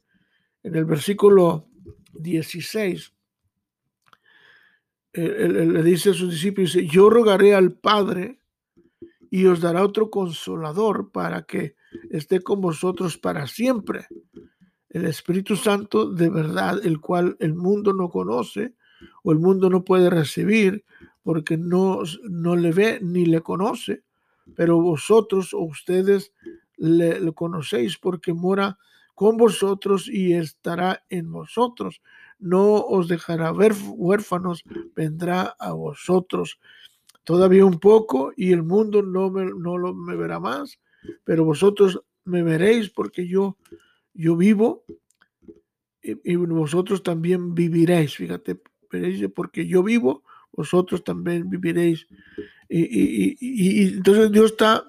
en 0.63 0.75
el 0.75 0.85
versículo 0.85 1.69
16, 2.13 3.15
él, 5.15 5.73
le 5.73 5.83
dice 5.83 6.11
a 6.11 6.15
sus 6.15 6.31
discípulos, 6.31 6.75
dice, 6.75 6.87
yo 6.87 7.11
rogaré 7.11 7.55
al 7.55 7.73
Padre 7.73 8.41
y 9.31 9.47
os 9.47 9.61
dará 9.61 9.83
otro 9.83 10.11
consolador 10.11 11.11
para 11.13 11.43
que 11.43 11.77
esté 12.11 12.41
con 12.41 12.61
vosotros 12.61 13.19
para 13.19 13.47
siempre. 13.47 14.07
El 14.93 15.07
Espíritu 15.07 15.57
Santo 15.57 16.11
de 16.11 16.29
verdad, 16.29 16.85
el 16.85 17.01
cual 17.01 17.35
el 17.41 17.55
mundo 17.55 17.95
no 17.95 18.11
conoce 18.11 18.75
o 19.23 19.33
el 19.33 19.39
mundo 19.39 19.71
no 19.71 19.85
puede 19.85 20.11
recibir 20.11 20.85
porque 21.23 21.57
no, 21.57 22.01
no 22.29 22.57
le 22.57 22.73
ve 22.73 22.99
ni 23.01 23.25
le 23.25 23.41
conoce, 23.41 24.03
pero 24.55 24.83
vosotros 24.83 25.55
o 25.55 25.61
ustedes 25.61 26.35
le, 26.77 27.33
conocéis 27.33 27.97
porque 27.97 28.35
mora 28.35 28.79
con 29.15 29.39
vosotros 29.39 30.09
y 30.09 30.35
estará 30.35 31.05
en 31.09 31.33
vosotros. 31.33 32.03
No 32.39 32.75
os 32.75 33.09
dejará 33.09 33.51
ver 33.53 33.73
huérfanos, 33.95 34.63
vendrá 34.95 35.57
a 35.59 35.73
vosotros. 35.73 36.59
Todavía 37.25 37.65
un 37.65 37.81
poco 37.81 38.33
y 38.37 38.53
el 38.53 38.63
mundo 38.63 39.01
no 39.01 39.31
me, 39.31 39.47
no 39.47 39.79
lo, 39.79 39.95
me 39.95 40.17
verá 40.17 40.39
más, 40.39 40.79
pero 41.25 41.47
vosotros 41.47 42.03
me 42.25 42.43
veréis 42.43 42.91
porque 42.91 43.27
yo, 43.27 43.57
yo 44.15 44.37
vivo 44.37 44.85
y, 46.03 46.37
vosotros 46.37 47.03
también 47.03 47.55
viviréis. 47.55 48.17
Fíjate, 48.17 48.61
porque 49.35 49.67
yo 49.67 49.83
vivo, 49.83 50.25
vosotros 50.53 51.05
también 51.05 51.49
viviréis. 51.49 52.07
Y, 52.69 53.95
entonces 53.95 54.33
Dios 54.33 54.53
está 54.53 54.85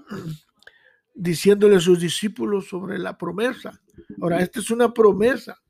diciéndole 1.13 1.75
a 1.75 1.79
sus 1.79 1.99
discípulos 1.99 2.67
sobre 2.67 2.97
la 2.97 3.17
promesa. 3.17 3.81
Ahora, 4.21 4.41
esta 4.41 4.59
es 4.59 4.71
una 4.71 4.93
promesa. 4.93 5.61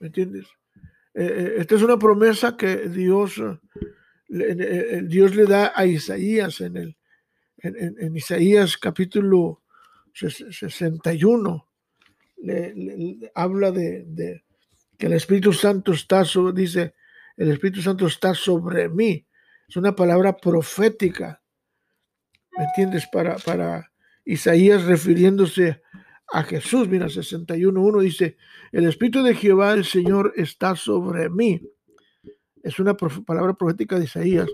¿Me 0.00 0.08
entiendes? 0.08 0.46
Eh, 1.14 1.24
eh, 1.24 1.54
esta 1.58 1.76
es 1.76 1.82
una 1.82 1.96
promesa 1.96 2.56
que 2.56 2.88
Dios, 2.88 3.40
eh, 4.28 5.02
Dios 5.04 5.34
le 5.34 5.46
da 5.46 5.72
a 5.74 5.86
Isaías 5.86 6.60
en, 6.60 6.76
el, 6.76 6.96
en, 7.58 8.16
Isaías 8.16 8.76
capítulo 8.76 9.62
61. 10.12 11.68
Le, 12.44 13.32
habla 13.34 13.70
de, 13.70 14.44
que 14.98 15.06
el 15.06 15.14
Espíritu 15.14 15.52
Santo 15.52 15.92
está 15.92 16.24
sobre, 16.24 16.60
dice, 16.60 16.94
el 17.36 17.50
Espíritu 17.50 17.80
Santo 17.80 18.06
está 18.06 18.34
sobre 18.34 18.88
mí. 18.88 19.26
Es 19.68 19.76
una 19.76 19.96
palabra 19.96 20.36
profética, 20.36 21.42
¿me 22.56 22.64
entiendes? 22.64 23.06
Para, 23.10 23.36
para 23.36 23.90
Isaías 24.24 24.84
refiriéndose 24.84 25.80
a 26.32 26.42
Jesús. 26.42 26.88
Mira, 26.88 27.06
61.1 27.06 28.02
dice, 28.02 28.36
el 28.72 28.86
Espíritu 28.86 29.22
de 29.22 29.34
Jehová, 29.34 29.72
el 29.72 29.84
Señor, 29.84 30.32
está 30.36 30.76
sobre 30.76 31.30
mí. 31.30 31.62
Es 32.62 32.78
una 32.78 32.94
palabra 32.94 33.54
profética 33.54 33.98
de 33.98 34.04
Isaías. 34.04 34.48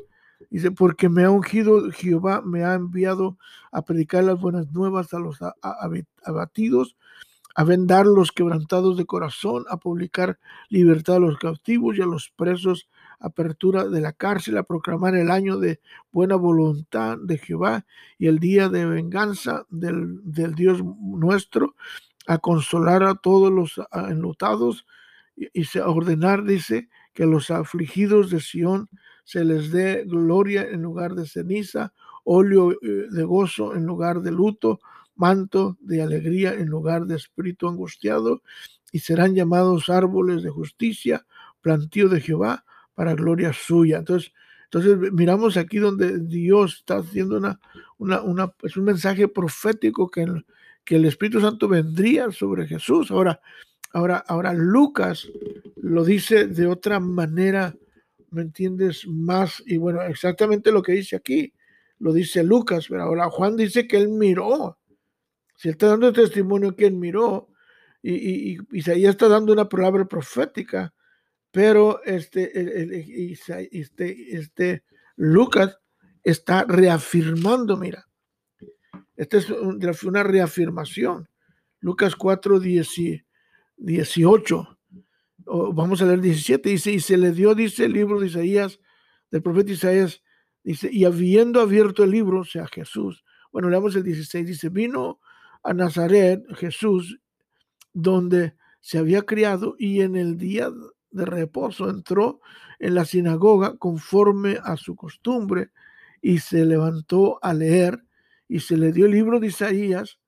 Dice, 0.49 0.71
porque 0.71 1.09
me 1.09 1.25
ha 1.25 1.31
ungido 1.31 1.91
Jehová, 1.91 2.43
me 2.43 2.65
ha 2.65 2.75
enviado 2.75 3.37
a 3.73 3.85
predicar 3.85 4.25
las 4.25 4.41
buenas 4.41 4.71
nuevas 4.73 5.13
a 5.13 5.19
los 5.19 5.39
abatidos, 6.23 6.97
a 7.55 7.65
vendar 7.65 8.07
los 8.07 8.33
quebrantados 8.33 8.97
de 8.97 9.07
corazón, 9.07 9.65
a 9.69 9.77
publicar 9.77 10.39
libertad 10.69 11.17
a 11.17 11.21
los 11.21 11.39
cautivos 11.39 11.97
y 11.97 12.03
a 12.03 12.07
los 12.07 12.33
presos, 12.37 12.89
apertura 13.19 13.85
de 13.87 14.01
la 14.01 14.13
cárcel, 14.13 14.57
a 14.57 14.63
proclamar 14.63 15.15
el 15.15 15.31
año 15.31 15.59
de 15.59 15.81
buena 16.13 16.37
voluntad 16.37 17.19
de 17.19 17.39
Jehová 17.39 17.85
y 18.19 18.29
el 18.29 18.39
día 18.39 18.69
de 18.69 18.87
venganza 18.87 19.67
del, 19.69 20.21
Dios 20.25 20.83
nuestro, 21.01 21.75
a 22.27 22.39
consolar 22.39 23.03
a 23.03 23.15
todos 23.15 23.51
los 23.51 23.81
enlutados 24.09 24.87
y, 25.37 25.49
y 25.61 25.79
a 25.79 25.89
ordenar, 25.89 26.45
dice, 26.45 26.89
que 27.13 27.27
los 27.27 27.51
afligidos 27.51 28.31
de 28.31 28.41
Sión 28.41 28.89
se 29.25 29.45
les 29.45 29.71
dé 29.71 30.05
gloria 30.07 30.63
en 30.63 30.83
lugar 30.83 31.15
de 31.15 31.27
ceniza, 31.27 31.93
óleo 32.25 32.73
eh, 32.73 33.07
de 33.11 33.23
gozo 33.25 33.75
en 33.75 33.87
lugar 33.87 34.23
de 34.23 34.33
luto, 34.33 34.81
manto 35.21 35.77
de 35.81 36.03
alegría 36.03 36.55
en 36.55 36.69
lugar 36.69 37.05
de 37.05 37.17
espíritu 37.17 37.69
angustiado, 37.69 38.43
y 38.91 39.01
serán 39.01 39.35
llamados 39.35 39.91
árboles 39.91 40.43
de 40.43 40.51
justicia, 40.51 41.27
plantío 41.61 42.09
de 42.09 42.21
Jehová, 42.21 42.65
para 42.95 43.15
gloria 43.15 43.53
suya. 43.53 43.99
Entonces, 43.99 44.33
entonces 44.65 45.13
miramos 45.13 45.57
aquí 45.57 45.79
donde 45.79 46.19
Dios 46.21 46.77
está 46.79 46.97
haciendo 46.99 47.37
una, 47.37 47.61
una, 47.99 48.55
es 48.63 48.77
un 48.77 48.85
mensaje 48.85 49.29
profético 49.29 50.11
que 50.11 50.23
el, 50.23 50.47
que 50.85 50.97
el 50.97 51.05
Espíritu 51.05 51.41
Santo 51.41 51.69
vendría 51.69 52.31
sobre 52.31 52.67
Jesús. 52.67 53.11
Ahora, 53.11 53.41
ahora, 53.93 54.25
ahora 54.27 54.55
Lucas 54.55 55.29
lo 55.77 56.05
dice 56.05 56.47
de 56.47 56.67
otra 56.67 56.99
manera, 56.99 57.75
¿me 58.31 58.43
entiendes? 58.43 59.07
Más, 59.07 59.63
y 59.67 59.77
bueno, 59.77 60.03
exactamente 60.03 60.73
lo 60.73 60.83
que 60.83 60.93
dice 60.93 61.17
aquí, 61.17 61.53
lo 61.99 62.13
dice 62.13 62.43
Lucas, 62.43 62.87
pero 62.89 63.03
ahora 63.03 63.29
Juan 63.29 63.57
dice 63.57 63.87
que 63.87 63.99
él 63.99 64.09
miró 64.09 64.80
si 65.61 65.69
está 65.69 65.89
dando 65.89 66.11
testimonio 66.11 66.75
que 66.75 66.87
él 66.87 66.95
miró, 66.95 67.51
y, 68.03 68.57
Isaías 68.75 69.11
está 69.11 69.29
dando 69.29 69.53
una 69.53 69.69
palabra 69.69 70.07
profética, 70.07 70.95
pero 71.51 72.03
este, 72.05 72.51
este, 73.71 74.39
este 74.39 74.85
Lucas 75.17 75.79
está 76.23 76.65
reafirmando, 76.65 77.77
mira, 77.77 78.09
esta 79.17 79.37
es 79.37 79.51
una 79.51 80.23
reafirmación. 80.23 81.29
Lucas 81.81 82.17
4, 82.17 82.59
18, 83.77 84.79
vamos 85.75 86.01
a 86.01 86.07
leer 86.07 86.23
17, 86.23 86.71
dice, 86.71 86.93
y 86.93 87.01
se 87.01 87.19
le 87.19 87.33
dio, 87.33 87.55
dice 87.55 87.85
el 87.85 87.93
libro 87.93 88.19
de 88.19 88.29
Isaías, 88.29 88.81
del 89.31 89.43
profeta 89.43 89.73
Isaías, 89.73 90.23
dice, 90.65 90.89
y 90.91 91.05
habiendo 91.05 91.61
abierto 91.61 92.03
el 92.03 92.13
libro, 92.13 92.41
o 92.41 92.45
sea, 92.45 92.67
Jesús, 92.67 93.27
bueno, 93.53 93.69
leamos 93.69 93.95
el 93.95 94.05
16, 94.05 94.47
dice, 94.47 94.71
vino 94.71 95.21
a 95.63 95.75
Nazaret, 95.75 96.43
Jesús, 96.57 97.21
donde 97.93 98.55
se 98.81 98.99
había 98.99 99.23
criado, 99.23 99.75
y 99.79 100.01
en 100.01 100.17
el 100.17 100.37
día 100.37 100.71
de 101.11 101.25
reposo 101.25 101.91
entró 101.91 102.41
en 102.79 102.95
la 102.95 103.05
sinagoga 103.05 103.77
conforme 103.77 104.59
a 104.63 104.77
su 104.77 104.97
costumbre, 104.97 105.71
y 106.23 106.39
se 106.39 106.65
levantó 106.65 107.39
a 107.43 107.53
leer, 107.55 108.05
y 108.49 108.61
se 108.61 108.77
le 108.77 108.93
dio 108.93 109.07
el 109.07 109.13
libro 109.13 109.41
de 109.41 109.49
Isaías, 109.49 110.19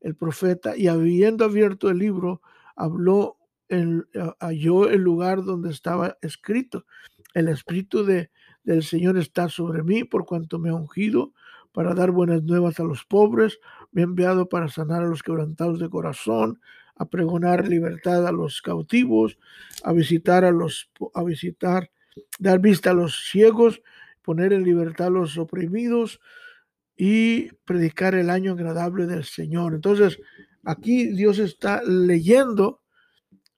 el 0.00 0.14
profeta, 0.14 0.76
y 0.76 0.88
habiendo 0.88 1.44
abierto 1.44 1.90
el 1.90 1.98
libro, 1.98 2.40
habló, 2.76 3.36
halló 4.40 4.88
el 4.88 5.02
lugar 5.02 5.44
donde 5.44 5.70
estaba 5.70 6.16
escrito, 6.22 6.86
el 7.34 7.48
Espíritu 7.48 8.04
de, 8.04 8.30
del 8.64 8.82
Señor 8.82 9.18
está 9.18 9.48
sobre 9.48 9.82
mí, 9.82 10.04
por 10.04 10.24
cuanto 10.24 10.58
me 10.58 10.70
ha 10.70 10.74
ungido 10.74 11.32
para 11.72 11.94
dar 11.94 12.10
buenas 12.10 12.42
nuevas 12.42 12.80
a 12.80 12.84
los 12.84 13.04
pobres, 13.04 13.58
me 13.92 14.02
enviado 14.02 14.48
para 14.48 14.68
sanar 14.68 15.02
a 15.02 15.08
los 15.08 15.22
quebrantados 15.22 15.78
de 15.78 15.88
corazón, 15.88 16.60
a 16.96 17.08
pregonar 17.08 17.68
libertad 17.68 18.26
a 18.26 18.32
los 18.32 18.60
cautivos, 18.60 19.38
a 19.84 19.92
visitar 19.92 20.44
a 20.44 20.50
los, 20.50 20.90
a 21.14 21.22
visitar, 21.22 21.90
dar 22.38 22.58
vista 22.58 22.90
a 22.90 22.94
los 22.94 23.28
ciegos, 23.30 23.82
poner 24.22 24.52
en 24.52 24.64
libertad 24.64 25.06
a 25.06 25.10
los 25.10 25.38
oprimidos 25.38 26.20
y 26.96 27.52
predicar 27.64 28.14
el 28.16 28.28
año 28.28 28.52
agradable 28.52 29.06
del 29.06 29.24
Señor. 29.24 29.74
Entonces, 29.74 30.18
aquí 30.64 31.06
Dios 31.06 31.38
está 31.38 31.82
leyendo 31.84 32.82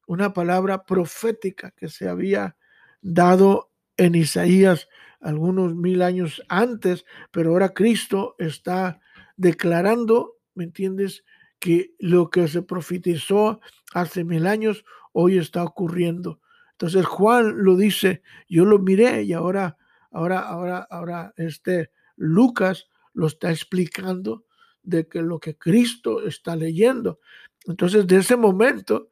una 0.06 0.34
palabra 0.34 0.84
profética 0.84 1.70
que 1.70 1.88
se 1.88 2.08
había 2.08 2.56
dado 3.00 3.70
en 3.96 4.14
Isaías 4.14 4.88
algunos 5.20 5.74
mil 5.74 6.02
años 6.02 6.42
antes, 6.48 7.04
pero 7.30 7.50
ahora 7.50 7.70
Cristo 7.70 8.36
está 8.38 9.00
declarando, 9.40 10.36
¿me 10.54 10.64
entiendes? 10.64 11.24
Que 11.58 11.94
lo 11.98 12.28
que 12.28 12.46
se 12.46 12.62
profetizó 12.62 13.60
hace 13.94 14.22
mil 14.22 14.46
años 14.46 14.84
hoy 15.12 15.38
está 15.38 15.64
ocurriendo. 15.64 16.40
Entonces 16.72 17.06
Juan 17.06 17.64
lo 17.64 17.76
dice, 17.76 18.22
yo 18.48 18.66
lo 18.66 18.78
miré 18.78 19.22
y 19.22 19.32
ahora, 19.32 19.78
ahora, 20.10 20.40
ahora, 20.40 20.86
ahora, 20.90 21.32
este 21.36 21.90
Lucas 22.16 22.88
lo 23.14 23.26
está 23.26 23.50
explicando 23.50 24.44
de 24.82 25.08
que 25.08 25.22
lo 25.22 25.40
que 25.40 25.56
Cristo 25.56 26.26
está 26.26 26.54
leyendo. 26.54 27.18
Entonces, 27.66 28.06
de 28.06 28.18
ese 28.18 28.36
momento, 28.36 29.08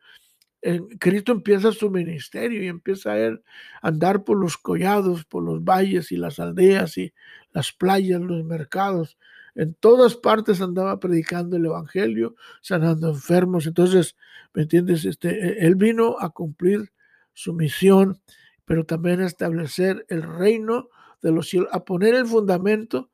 Cristo 0.99 1.33
empieza 1.33 1.73
su 1.73 1.91
ministerio 1.91 2.63
y 2.63 2.69
empieza 2.69 3.15
a 3.15 3.39
andar 3.81 4.25
por 4.25 4.39
los 4.39 4.59
collados, 4.59 5.25
por 5.25 5.43
los 5.43 5.65
valles 5.65 6.13
y 6.13 6.17
las 6.17 6.39
aldeas 6.39 6.99
y 6.99 7.15
las 7.53 7.73
playas, 7.73 8.21
los 8.21 8.45
mercados. 8.45 9.19
En 9.59 9.75
todas 9.75 10.15
partes 10.15 10.61
andaba 10.61 11.01
predicando 11.01 11.57
el 11.57 11.67
evangelio, 11.67 12.37
sanando 12.63 13.09
enfermos. 13.09 13.67
Entonces, 13.67 14.17
¿me 14.55 14.63
entiendes? 14.63 15.05
Este, 15.05 15.31
e, 15.31 15.67
él 15.67 15.75
vino 15.75 16.17
a 16.21 16.31
cumplir 16.31 16.93
su 17.35 17.53
misión, 17.53 18.23
pero 18.65 18.87
también 18.87 19.21
a 19.21 19.27
establecer 19.27 20.07
el 20.09 20.23
reino 20.23 20.89
de 21.21 21.33
los 21.33 21.49
cielos, 21.49 21.69
a 21.73 21.85
poner 21.85 22.15
el 22.15 22.27
fundamento 22.27 23.11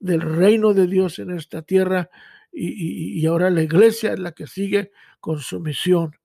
del 0.00 0.20
reino 0.20 0.74
de 0.74 0.88
Dios 0.88 1.20
en 1.20 1.30
esta 1.30 1.62
tierra. 1.62 2.10
Y, 2.52 3.20
y 3.20 3.26
ahora 3.26 3.48
la 3.50 3.62
iglesia 3.62 4.12
es 4.12 4.18
la 4.18 4.32
que 4.32 4.48
sigue 4.48 4.90
con 5.20 5.38
su 5.38 5.60
misión 5.60 6.16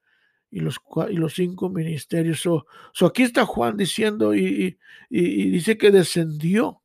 y 0.51 0.61
los, 0.61 0.81
y 1.09 1.13
los 1.13 1.33
cinco 1.35 1.69
ministerios. 1.69 2.39
So, 2.41 2.65
aquí 3.05 3.23
está 3.23 3.45
Juan 3.45 3.77
diciendo 3.77 4.33
y, 4.33 4.77
y, 5.09 5.49
dice 5.51 5.77
que 5.77 5.91
descendió 5.91 6.81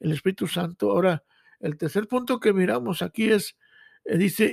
el 0.00 0.12
Espíritu 0.12 0.46
Santo. 0.46 0.90
Ahora, 0.90 1.24
el 1.60 1.76
tercer 1.76 2.08
punto 2.08 2.40
que 2.40 2.52
miramos 2.52 3.02
aquí 3.02 3.30
es, 3.30 3.56
eh, 4.04 4.18
dice, 4.18 4.52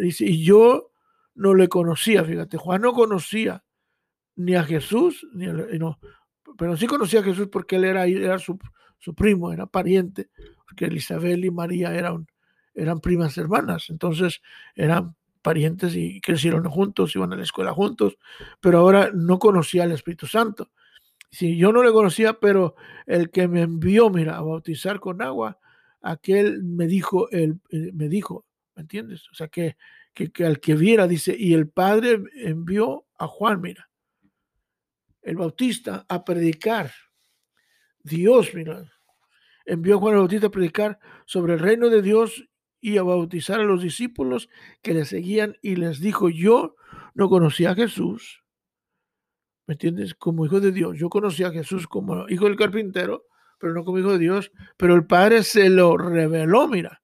dice, 0.00 0.24
y 0.24 0.44
yo 0.44 0.90
no 1.34 1.54
le 1.54 1.68
conocía, 1.68 2.24
fíjate, 2.24 2.56
Juan 2.56 2.82
no 2.82 2.92
conocía 2.92 3.64
ni 4.36 4.54
a 4.54 4.64
Jesús, 4.64 5.26
ni 5.32 5.46
no, 5.46 5.98
pero 6.56 6.76
sí 6.76 6.86
conocía 6.86 7.20
a 7.20 7.24
Jesús 7.24 7.48
porque 7.50 7.76
él 7.76 7.84
era, 7.84 8.06
era 8.06 8.38
su, 8.38 8.58
su 8.98 9.14
primo, 9.14 9.52
era 9.52 9.66
pariente, 9.66 10.30
porque 10.64 10.86
Elizabeth 10.86 11.42
y 11.44 11.50
María 11.50 11.94
eran, 11.94 12.26
eran 12.74 13.00
primas 13.00 13.36
hermanas, 13.38 13.86
entonces 13.90 14.42
eran 14.74 15.16
parientes 15.42 15.94
y 15.94 16.20
crecieron 16.20 16.64
juntos, 16.64 17.14
iban 17.14 17.32
a 17.32 17.36
la 17.36 17.42
escuela 17.42 17.72
juntos, 17.72 18.18
pero 18.60 18.78
ahora 18.78 19.10
no 19.14 19.38
conocía 19.38 19.84
al 19.84 19.92
Espíritu 19.92 20.26
Santo. 20.26 20.70
Si 21.30 21.56
yo 21.56 21.72
no 21.72 21.82
le 21.82 21.92
conocía, 21.92 22.34
pero 22.34 22.74
el 23.06 23.30
que 23.30 23.48
me 23.48 23.62
envió, 23.62 24.10
mira, 24.10 24.36
a 24.36 24.40
bautizar 24.40 24.98
con 24.98 25.22
agua, 25.22 25.58
aquel 26.00 26.62
me 26.62 26.86
dijo, 26.86 27.30
él 27.30 27.60
eh, 27.70 27.90
me 27.92 28.08
dijo, 28.08 28.46
¿me 28.74 28.82
entiendes? 28.82 29.28
O 29.30 29.34
sea, 29.34 29.48
que, 29.48 29.76
que, 30.14 30.30
que, 30.30 30.44
al 30.44 30.60
que 30.60 30.74
viera, 30.74 31.06
dice, 31.06 31.34
y 31.38 31.54
el 31.54 31.68
Padre 31.68 32.22
envió 32.34 33.06
a 33.18 33.26
Juan, 33.26 33.60
mira, 33.60 33.88
el 35.22 35.36
Bautista, 35.36 36.06
a 36.08 36.24
predicar. 36.24 36.92
Dios, 38.02 38.54
mira, 38.54 38.90
envió 39.66 39.96
a 39.96 39.98
Juan 39.98 40.14
el 40.14 40.20
Bautista 40.20 40.46
a 40.46 40.50
predicar 40.50 40.98
sobre 41.26 41.54
el 41.54 41.58
reino 41.58 41.88
de 41.88 42.02
Dios 42.02 42.48
y 42.80 42.96
a 42.96 43.02
bautizar 43.02 43.60
a 43.60 43.64
los 43.64 43.82
discípulos 43.82 44.48
que 44.82 44.94
le 44.94 45.04
seguían 45.04 45.56
y 45.62 45.76
les 45.76 46.00
dijo, 46.00 46.28
yo 46.28 46.76
no 47.14 47.28
conocía 47.28 47.72
a 47.72 47.74
Jesús, 47.74 48.44
¿me 49.66 49.74
entiendes? 49.74 50.14
Como 50.14 50.46
hijo 50.46 50.60
de 50.60 50.72
Dios. 50.72 50.96
Yo 50.96 51.10
conocía 51.10 51.48
a 51.48 51.52
Jesús 51.52 51.86
como 51.86 52.28
hijo 52.28 52.46
del 52.46 52.56
carpintero, 52.56 53.26
pero 53.58 53.74
no 53.74 53.84
como 53.84 53.98
hijo 53.98 54.12
de 54.12 54.18
Dios, 54.18 54.52
pero 54.76 54.94
el 54.94 55.06
Padre 55.06 55.42
se 55.42 55.68
lo 55.70 55.96
reveló, 55.96 56.68
mira. 56.68 57.02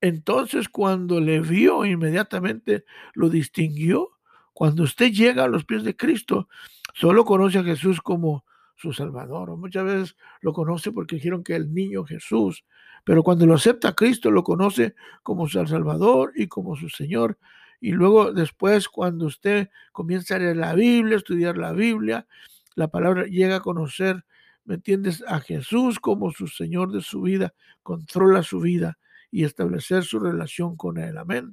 Entonces 0.00 0.68
cuando 0.68 1.20
le 1.20 1.40
vio, 1.40 1.84
inmediatamente 1.84 2.84
lo 3.14 3.30
distinguió. 3.30 4.10
Cuando 4.52 4.82
usted 4.82 5.10
llega 5.10 5.44
a 5.44 5.48
los 5.48 5.64
pies 5.64 5.82
de 5.82 5.96
Cristo, 5.96 6.48
solo 6.92 7.24
conoce 7.24 7.58
a 7.58 7.64
Jesús 7.64 8.00
como 8.00 8.44
su 8.76 8.92
Salvador. 8.92 9.50
O 9.50 9.56
muchas 9.56 9.84
veces 9.84 10.16
lo 10.40 10.52
conoce 10.52 10.92
porque 10.92 11.16
dijeron 11.16 11.42
que 11.42 11.56
el 11.56 11.72
niño 11.72 12.04
Jesús 12.04 12.64
pero 13.04 13.22
cuando 13.22 13.46
lo 13.46 13.54
acepta 13.54 13.94
Cristo, 13.94 14.30
lo 14.30 14.42
conoce 14.42 14.94
como 15.22 15.46
su 15.46 15.64
Salvador 15.66 16.32
y 16.34 16.48
como 16.48 16.74
su 16.74 16.88
Señor. 16.88 17.38
Y 17.80 17.92
luego 17.92 18.32
después, 18.32 18.88
cuando 18.88 19.26
usted 19.26 19.68
comienza 19.92 20.36
a 20.36 20.38
leer 20.38 20.56
la 20.56 20.74
Biblia, 20.74 21.18
estudiar 21.18 21.58
la 21.58 21.72
Biblia, 21.72 22.26
la 22.74 22.88
palabra 22.88 23.24
llega 23.24 23.56
a 23.56 23.60
conocer, 23.60 24.24
¿me 24.64 24.76
entiendes? 24.76 25.24
A 25.26 25.40
Jesús 25.40 26.00
como 26.00 26.30
su 26.32 26.46
Señor 26.48 26.92
de 26.92 27.00
su 27.00 27.22
vida, 27.22 27.54
controla 27.82 28.42
su 28.42 28.60
vida 28.60 28.98
y 29.30 29.44
establecer 29.44 30.04
su 30.04 30.20
relación 30.20 30.76
con 30.76 30.98
él. 30.98 31.18
Amén. 31.18 31.50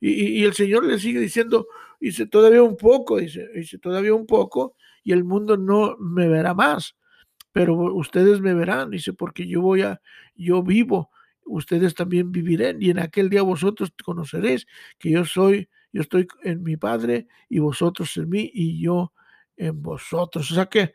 y, 0.00 0.42
el 0.44 0.54
Señor 0.54 0.84
le 0.84 0.98
sigue 0.98 1.20
diciendo, 1.20 1.66
dice, 2.00 2.26
todavía 2.26 2.62
un 2.62 2.76
poco, 2.76 3.18
dice, 3.18 3.48
dice, 3.54 3.78
todavía 3.78 4.14
un 4.14 4.26
poco, 4.26 4.76
y 5.04 5.12
el 5.12 5.24
mundo 5.24 5.56
no 5.56 5.96
me 5.98 6.28
verá 6.28 6.54
más 6.54 6.96
pero 7.52 7.74
ustedes 7.94 8.40
me 8.40 8.54
verán, 8.54 8.90
dice, 8.90 9.12
porque 9.12 9.46
yo 9.46 9.60
voy 9.60 9.82
a, 9.82 10.00
yo 10.34 10.62
vivo, 10.62 11.10
ustedes 11.44 11.94
también 11.94 12.32
vivirán, 12.32 12.80
y 12.80 12.90
en 12.90 12.98
aquel 12.98 13.28
día 13.28 13.42
vosotros 13.42 13.92
conoceréis 14.02 14.66
que 14.98 15.10
yo 15.10 15.24
soy, 15.24 15.68
yo 15.92 16.00
estoy 16.00 16.26
en 16.42 16.62
mi 16.62 16.76
Padre, 16.76 17.28
y 17.48 17.58
vosotros 17.58 18.16
en 18.16 18.30
mí, 18.30 18.50
y 18.52 18.80
yo 18.82 19.12
en 19.56 19.82
vosotros. 19.82 20.50
O 20.50 20.54
sea 20.54 20.66
que 20.66 20.94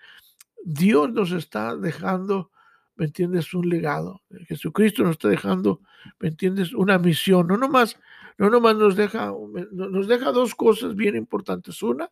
Dios 0.64 1.12
nos 1.12 1.32
está 1.32 1.76
dejando, 1.76 2.52
¿me 2.96 3.06
entiendes? 3.06 3.54
Un 3.54 3.70
legado. 3.70 4.22
Jesucristo 4.48 5.04
nos 5.04 5.14
está 5.14 5.30
dejando, 5.30 5.82
¿me 6.20 6.30
entiendes? 6.30 6.74
Una 6.74 6.98
misión. 6.98 7.48
No 7.48 7.58
nomás, 7.58 7.98
no 8.38 8.50
nomás 8.50 8.76
nos 8.76 8.96
deja, 8.96 9.32
nos 9.72 10.08
deja 10.08 10.32
dos 10.32 10.56
cosas 10.56 10.96
bien 10.96 11.16
importantes. 11.16 11.82
Una, 11.84 12.10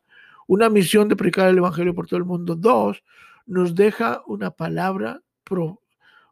una 0.47 0.69
misión 0.69 1.07
de 1.07 1.15
predicar 1.15 1.49
el 1.49 1.57
Evangelio 1.57 1.93
por 1.93 2.07
todo 2.07 2.17
el 2.17 2.25
mundo. 2.25 2.55
Dos, 2.55 3.03
nos 3.45 3.75
deja 3.75 4.23
una 4.25 4.51
palabra, 4.51 5.21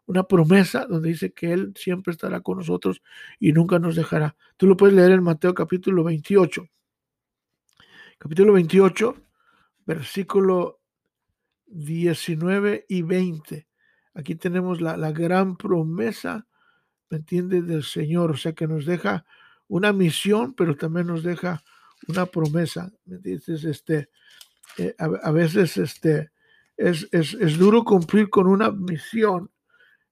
una 0.05 0.23
promesa 0.23 0.85
donde 0.85 1.09
dice 1.09 1.31
que 1.31 1.53
Él 1.53 1.73
siempre 1.75 2.11
estará 2.11 2.41
con 2.41 2.57
nosotros 2.57 3.01
y 3.39 3.51
nunca 3.53 3.79
nos 3.79 3.95
dejará. 3.95 4.35
Tú 4.57 4.67
lo 4.67 4.77
puedes 4.77 4.95
leer 4.95 5.11
en 5.11 5.23
Mateo 5.23 5.53
capítulo 5.53 6.03
28. 6.03 6.67
Capítulo 8.17 8.53
28, 8.53 9.15
versículo 9.85 10.79
19 11.67 12.85
y 12.87 13.01
20. 13.01 13.67
Aquí 14.13 14.35
tenemos 14.35 14.81
la, 14.81 15.11
gran 15.11 15.57
promesa, 15.57 16.47
¿me 17.09 17.17
entiendes?, 17.17 17.67
del 17.67 17.83
Señor. 17.83 18.31
O 18.31 18.37
sea, 18.37 18.53
que 18.53 18.67
nos 18.67 18.85
deja 18.85 19.25
una 19.67 19.91
misión, 19.91 20.53
pero 20.53 20.75
también 20.75 21.07
nos 21.07 21.23
deja 21.23 21.63
una 22.07 22.25
promesa. 22.25 22.91
¿Me 23.05 23.15
entiendes? 23.15 23.63
Este, 23.63 24.09
eh, 24.77 24.95
a, 24.99 25.31
veces 25.31 25.77
este, 25.77 26.31
es, 26.77 27.07
es, 27.11 27.57
duro 27.57 27.83
cumplir 27.83 28.29
con 28.29 28.47
una 28.47 28.71
misión. 28.71 29.49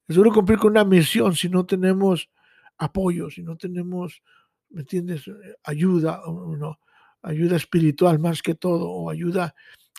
Es 0.08 0.16
duro 0.16 0.32
cumplir 0.32 0.58
con 0.58 0.72
una 0.72 0.84
misión 0.84 1.34
si 1.34 1.48
no 1.48 1.64
tenemos 1.64 2.28
apoyo, 2.78 3.30
si 3.30 3.42
no 3.42 3.56
tenemos, 3.56 4.22
¿me 4.70 4.80
entiendes? 4.80 5.24
Ayuda, 5.62 6.22
o 6.24 6.56
no, 6.56 6.80
ayuda 7.22 7.56
espiritual 7.56 8.18
más 8.18 8.42
que 8.42 8.54
todo, 8.54 8.90
o 8.90 9.10
ayuda 9.10 9.54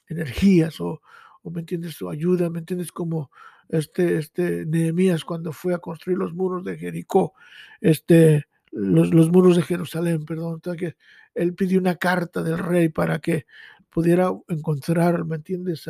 energías, 0.08 0.80
o, 0.82 1.02
o 1.43 1.51
¿me 1.51 1.62
entiendes? 1.62 2.01
O 2.01 2.10
ayuda, 2.10 2.49
¿me 2.49 2.60
entiendes? 2.60 2.91
Como 2.91 3.32
este, 3.69 4.17
este 4.17 4.65
Nehemías 4.65 5.23
cuando 5.25 5.51
fue 5.51 5.73
a 5.73 5.79
construir 5.79 6.17
los 6.17 6.34
muros 6.34 6.63
de 6.65 6.77
Jericó, 6.77 7.34
este, 7.82 8.47
los, 8.71 9.13
los 9.13 9.29
muros 9.29 9.56
de 9.56 9.63
Jerusalén, 9.63 10.25
perdón, 10.25 10.62
que 10.77 10.95
él 11.36 11.53
pidió 11.53 11.79
una 11.79 11.95
carta 11.95 12.43
del 12.43 12.58
rey 12.58 12.89
para 12.89 13.19
que 13.19 13.45
pudiera 13.89 14.32
encontrar, 14.47 15.25
¿me 15.25 15.36
entiendes? 15.36 15.88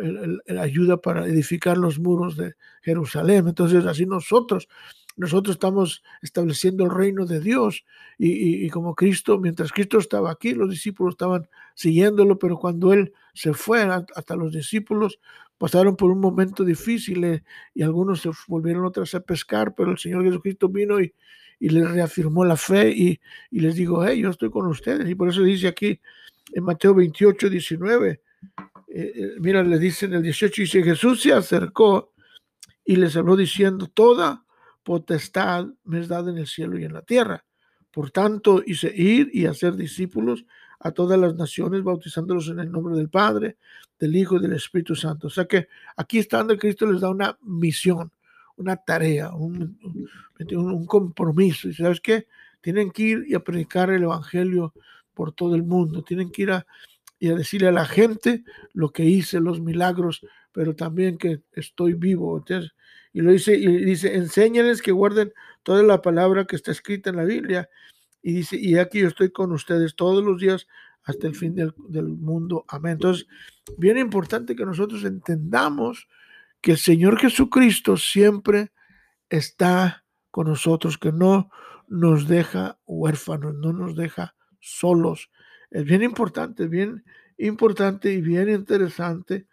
El, 0.00 0.58
ayuda 0.58 0.98
para 0.98 1.26
edificar 1.26 1.78
los 1.78 1.98
muros 1.98 2.36
de 2.36 2.54
Jerusalén. 2.82 3.48
Entonces, 3.48 3.84
así 3.86 4.06
nosotros, 4.06 4.68
nosotros 5.16 5.56
estamos 5.56 6.02
estableciendo 6.22 6.84
el 6.84 6.90
reino 6.90 7.26
de 7.26 7.40
Dios 7.40 7.84
y, 8.18 8.68
como 8.70 8.94
Cristo, 8.94 9.38
mientras 9.38 9.72
Cristo 9.72 9.98
estaba 9.98 10.30
aquí, 10.30 10.52
los 10.54 10.70
discípulos 10.70 11.14
estaban 11.14 11.48
siguiéndolo, 11.74 12.38
pero 12.38 12.58
cuando 12.58 12.92
Él 12.92 13.12
se 13.34 13.52
fue, 13.54 13.82
hasta 13.82 14.36
los 14.36 14.52
discípulos 14.52 15.18
pasaron 15.58 15.96
por 15.96 16.10
un 16.10 16.20
momento 16.20 16.64
difícil 16.64 17.24
eh, 17.24 17.42
y 17.74 17.82
algunos 17.82 18.20
se 18.20 18.30
volvieron 18.46 18.84
otras 18.84 19.14
a 19.14 19.20
pescar, 19.20 19.74
pero 19.74 19.90
el 19.90 19.98
Señor 19.98 20.22
Jesucristo 20.22 20.68
vino 20.68 21.00
y, 21.00 21.14
y 21.58 21.68
les 21.70 21.90
reafirmó 21.90 22.44
la 22.44 22.56
fe 22.56 22.90
y, 22.90 23.20
les 23.50 23.74
dijo, 23.74 24.04
hey, 24.04 24.20
yo 24.20 24.30
estoy 24.30 24.50
con 24.50 24.66
ustedes. 24.66 25.08
Y 25.08 25.14
por 25.14 25.28
eso 25.28 25.42
dice 25.42 25.68
aquí 25.68 26.00
en 26.52 26.64
Mateo 26.64 26.94
28, 26.94 27.48
19, 27.48 28.20
eh, 28.98 29.12
eh, 29.14 29.34
mira, 29.40 29.62
le 29.62 29.78
dice 29.78 30.06
en 30.06 30.14
el 30.14 30.22
18, 30.22 30.62
dice, 30.62 30.82
Jesús 30.82 31.20
se 31.20 31.30
acercó 31.30 32.14
y 32.82 32.96
les 32.96 33.14
habló 33.14 33.36
diciendo, 33.36 33.88
toda 33.88 34.46
potestad 34.82 35.66
me 35.84 36.00
es 36.00 36.08
dada 36.08 36.30
en 36.30 36.38
el 36.38 36.46
cielo 36.46 36.78
y 36.78 36.84
en 36.84 36.94
la 36.94 37.02
tierra. 37.02 37.44
Por 37.90 38.10
tanto, 38.10 38.62
hice 38.64 38.90
ir 38.94 39.28
y 39.34 39.44
hacer 39.44 39.76
discípulos 39.76 40.46
a 40.80 40.92
todas 40.92 41.20
las 41.20 41.34
naciones, 41.34 41.82
bautizándolos 41.82 42.48
en 42.48 42.60
el 42.60 42.72
nombre 42.72 42.96
del 42.96 43.10
Padre, 43.10 43.58
del 43.98 44.16
Hijo 44.16 44.36
y 44.36 44.40
del 44.40 44.54
Espíritu 44.54 44.96
Santo. 44.96 45.26
O 45.26 45.30
sea 45.30 45.44
que 45.44 45.68
aquí 45.94 46.18
está 46.18 46.38
donde 46.38 46.56
Cristo 46.56 46.90
les 46.90 47.02
da 47.02 47.10
una 47.10 47.36
misión, 47.42 48.10
una 48.56 48.76
tarea, 48.76 49.30
un, 49.34 49.76
compromiso. 50.86 51.68
Y 51.68 51.74
sabes 51.74 52.00
qué? 52.00 52.28
Tienen 52.62 52.90
que 52.92 53.02
ir 53.02 53.24
y 53.28 53.38
predicar 53.40 53.90
el 53.90 54.04
Evangelio 54.04 54.72
por 55.12 55.32
todo 55.32 55.54
el 55.54 55.64
mundo. 55.64 56.02
Tienen 56.02 56.30
que 56.30 56.42
ir 56.42 56.52
a, 56.52 56.66
y 57.18 57.28
a 57.30 57.34
decirle 57.34 57.68
a 57.68 57.72
la 57.72 57.86
gente 57.86 58.44
lo 58.72 58.90
que 58.90 59.04
hice, 59.04 59.40
los 59.40 59.60
milagros, 59.60 60.24
pero 60.52 60.74
también 60.74 61.18
que 61.18 61.42
estoy 61.52 61.94
vivo. 61.94 62.44
y 63.12 63.20
lo 63.20 63.32
dice, 63.32 63.54
y 63.56 63.84
dice, 63.84 64.14
enséñales 64.14 64.82
que 64.82 64.92
guarden 64.92 65.32
toda 65.62 65.82
la 65.82 66.02
palabra 66.02 66.46
que 66.46 66.56
está 66.56 66.72
escrita 66.72 67.10
en 67.10 67.16
la 67.16 67.24
Biblia. 67.24 67.68
Y 68.22 68.32
dice, 68.32 68.56
y 68.56 68.76
aquí 68.76 69.00
yo 69.00 69.08
estoy 69.08 69.30
con 69.30 69.52
ustedes 69.52 69.94
todos 69.94 70.24
los 70.24 70.40
días 70.40 70.66
hasta 71.04 71.26
el 71.26 71.34
fin 71.34 71.54
del, 71.54 71.72
del 71.88 72.08
mundo. 72.08 72.64
Amén. 72.68 72.92
Entonces, 72.92 73.26
bien 73.78 73.96
importante 73.98 74.56
que 74.56 74.66
nosotros 74.66 75.04
entendamos 75.04 76.08
que 76.60 76.72
el 76.72 76.78
Señor 76.78 77.18
Jesucristo 77.18 77.96
siempre 77.96 78.72
está 79.30 80.04
con 80.30 80.48
nosotros, 80.48 80.98
que 80.98 81.12
no 81.12 81.50
nos 81.88 82.26
deja 82.26 82.78
huérfanos, 82.86 83.54
no 83.54 83.72
nos 83.72 83.94
deja 83.96 84.34
solos. 84.60 85.30
Es 85.70 85.84
bien 85.84 86.02
importante, 86.02 86.68
bien 86.68 87.04
importante 87.38 88.12
y 88.12 88.20
bien 88.20 88.48
interesante 88.48 89.46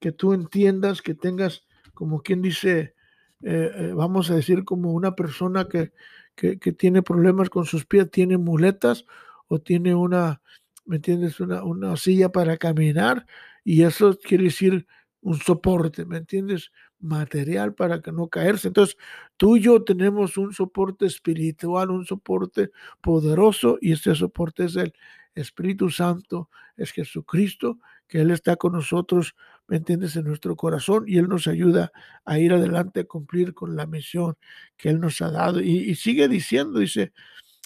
que 0.00 0.12
tú 0.12 0.32
entiendas, 0.32 1.02
que 1.02 1.14
tengas, 1.14 1.66
como 1.94 2.22
quien 2.22 2.42
dice, 2.42 2.94
eh, 3.42 3.70
eh, 3.74 3.92
vamos 3.94 4.30
a 4.30 4.34
decir, 4.34 4.64
como 4.64 4.92
una 4.92 5.14
persona 5.14 5.68
que, 5.68 5.92
que, 6.34 6.56
tiene 6.72 7.02
problemas 7.02 7.50
con 7.50 7.64
sus 7.66 7.86
pies, 7.86 8.10
tiene 8.10 8.36
muletas 8.38 9.06
o 9.48 9.60
tiene 9.60 9.94
una, 9.94 10.42
¿me 10.84 10.96
entiendes? 10.96 11.40
Una, 11.40 11.62
una 11.62 11.96
silla 11.96 12.30
para 12.30 12.56
caminar 12.56 13.26
y 13.64 13.82
eso 13.82 14.18
quiere 14.18 14.44
decir 14.44 14.86
un 15.20 15.38
soporte, 15.38 16.04
¿me 16.04 16.16
entiendes? 16.18 16.72
Material 16.98 17.74
para 17.74 18.00
que 18.00 18.12
no 18.12 18.28
caerse. 18.28 18.68
Entonces, 18.68 18.96
tú 19.36 19.56
y 19.56 19.60
yo 19.60 19.84
tenemos 19.84 20.36
un 20.36 20.52
soporte 20.52 21.06
espiritual, 21.06 21.90
un 21.90 22.04
soporte 22.04 22.70
poderoso 23.00 23.78
y 23.80 23.92
este 23.92 24.14
soporte 24.14 24.64
es 24.64 24.76
el 24.76 24.92
Espíritu 25.34 25.90
Santo, 25.90 26.48
es 26.76 26.92
Jesucristo, 26.92 27.78
que 28.06 28.20
Él 28.20 28.30
está 28.30 28.56
con 28.56 28.72
nosotros, 28.72 29.34
¿me 29.66 29.78
entiendes? 29.78 30.16
En 30.16 30.24
nuestro 30.24 30.56
corazón 30.56 31.04
y 31.06 31.18
Él 31.18 31.28
nos 31.28 31.46
ayuda 31.46 31.92
a 32.24 32.38
ir 32.38 32.52
adelante 32.52 33.00
a 33.00 33.04
cumplir 33.04 33.54
con 33.54 33.76
la 33.76 33.86
misión 33.86 34.36
que 34.76 34.90
Él 34.90 35.00
nos 35.00 35.20
ha 35.22 35.30
dado. 35.30 35.60
Y, 35.60 35.94
sigue 35.94 36.28
diciendo, 36.28 36.78
dice, 36.78 37.12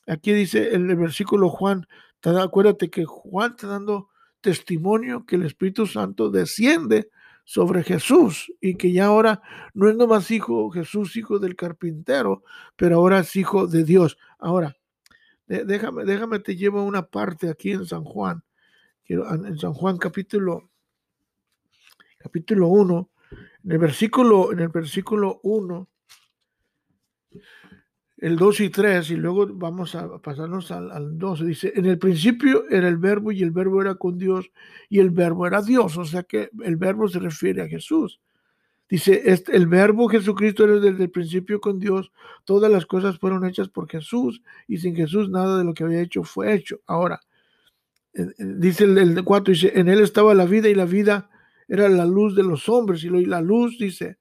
aquí 0.07 0.33
dice 0.33 0.75
en 0.75 0.89
el 0.89 0.97
versículo 0.97 1.49
Juan, 1.49 1.87
acuérdate 2.23 2.91
que 2.91 3.05
Juan 3.05 3.53
está 3.53 3.69
dando 3.69 4.09
testimonio 4.41 5.27
que 5.27 5.37
el 5.37 5.45
Espíritu 5.45 5.87
Santo 5.87 6.31
desciende 6.31 7.11
sobre 7.45 7.85
Jesús 7.85 8.53
y 8.61 8.75
que 8.75 8.93
ya 8.93 9.07
ahora 9.07 9.41
no 9.73 9.89
es 9.89 9.97
nomás 9.97 10.31
hijo 10.31 10.71
Jesús, 10.71 11.17
hijo 11.17 11.39
del 11.39 11.57
carpintero, 11.57 12.43
pero 12.75 12.97
ahora 12.97 13.21
es 13.21 13.35
hijo 13.37 13.67
de 13.69 13.85
Dios. 13.85 14.19
Ahora, 14.39 14.77
déjame, 15.47 16.05
déjame 16.05 16.39
te 16.41 16.57
llevo 16.57 16.83
una 16.83 17.07
parte 17.07 17.49
aquí 17.49 17.73
en 17.73 17.87
San 17.87 18.05
Juan, 18.05 18.43
en 19.07 19.59
San 19.59 19.73
Juan 19.75 19.99
capítulo, 19.99 20.71
capítulo 22.19 22.69
1, 22.69 23.11
en 23.65 23.73
el 23.73 23.79
versículo, 23.79 24.53
en 24.53 24.61
el 24.61 24.69
versículo 24.69 25.41
1, 25.43 25.89
el 28.19 28.37
2 28.37 28.61
y 28.61 28.71
3, 28.71 29.11
y 29.11 29.17
luego 29.17 29.47
vamos 29.47 29.95
a 29.95 30.19
pasarnos 30.19 30.71
al, 30.71 30.91
al 30.91 31.19
12. 31.19 31.45
Dice, 31.45 31.73
en 31.77 31.85
el 31.85 31.99
principio 31.99 32.65
era 32.71 32.89
el 32.89 32.97
verbo 32.97 33.31
y 33.31 33.43
el 33.43 33.51
verbo 33.51 33.83
era 33.83 33.95
con 33.97 34.17
Dios 34.17 34.51
y 34.89 35.01
el 35.01 35.11
verbo 35.11 35.47
era 35.47 35.61
Dios. 35.61 35.99
O 35.99 36.05
sea 36.05 36.23
que 36.23 36.49
el 36.65 36.77
verbo 36.77 37.09
se 37.09 37.19
refiere 37.19 37.63
a 37.63 37.69
Jesús. 37.69 38.21
Dice, 38.89 39.23
este, 39.25 39.57
el 39.57 39.67
verbo 39.67 40.09
Jesucristo 40.09 40.65
era 40.65 40.79
desde 40.79 41.05
el 41.05 41.11
principio 41.11 41.61
con 41.61 41.81
Dios. 41.81 42.13
Todas 42.45 42.71
las 42.71 42.87
cosas 42.87 43.19
fueron 43.19 43.45
hechas 43.45 43.69
por 43.69 43.89
Jesús 43.89 44.43
y 44.69 44.79
sin 44.79 44.95
Jesús 44.95 45.29
nada 45.29 45.59
de 45.59 45.65
lo 45.65 45.75
que 45.75 45.85
había 45.85 46.01
hecho 46.01 46.23
fue 46.23 46.55
hecho. 46.55 46.81
Ahora, 46.87 47.21
dice 48.39 48.85
el, 48.85 48.97
el 48.99 49.25
4, 49.25 49.53
dice, 49.53 49.73
en 49.75 49.89
él 49.89 50.01
estaba 50.01 50.35
la 50.35 50.45
vida 50.45 50.69
y 50.69 50.75
la 50.75 50.85
vida 50.85 51.31
era 51.69 51.89
la 51.89 52.07
luz 52.07 52.37
de 52.37 52.45
los 52.45 52.69
hombres. 52.69 53.03
Y 53.03 53.09
la 53.09 53.41
luz, 53.41 53.77
dice, 53.79 54.19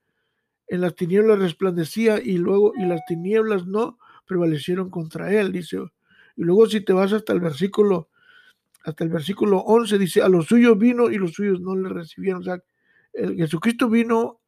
en 0.67 0.82
las 0.82 0.95
tinieblas 0.95 1.39
resplandecía 1.39 2.19
y 2.19 2.38
luego, 2.38 2.73
y 2.75 2.86
las 2.86 3.01
tinieblas 3.06 3.67
no 3.67 3.99
prevalecieron 4.25 4.89
contra 4.89 5.32
él, 5.32 5.51
dice. 5.51 5.78
Y 6.36 6.43
luego 6.43 6.67
si 6.67 6.82
te 6.82 6.93
vas 6.93 7.13
hasta 7.13 7.34
el 7.34 7.39
versículo, 7.39 8.10
hasta 8.84 9.04
el 9.04 9.12
versículo 9.12 9.60
11, 9.60 9.99
dice, 9.99 10.21
a 10.23 10.30
los 10.30 10.47
suyos 10.47 10.78
vino 10.78 11.12
y 11.12 11.17
los 11.17 11.34
suyos 11.34 11.62
no 11.62 11.75
le 11.75 11.89
recibieron. 11.89 12.41
O 12.41 12.43
sea, 12.43 12.58
el 13.13 13.36
Jesucristo 13.36 13.89
vino 13.89 14.41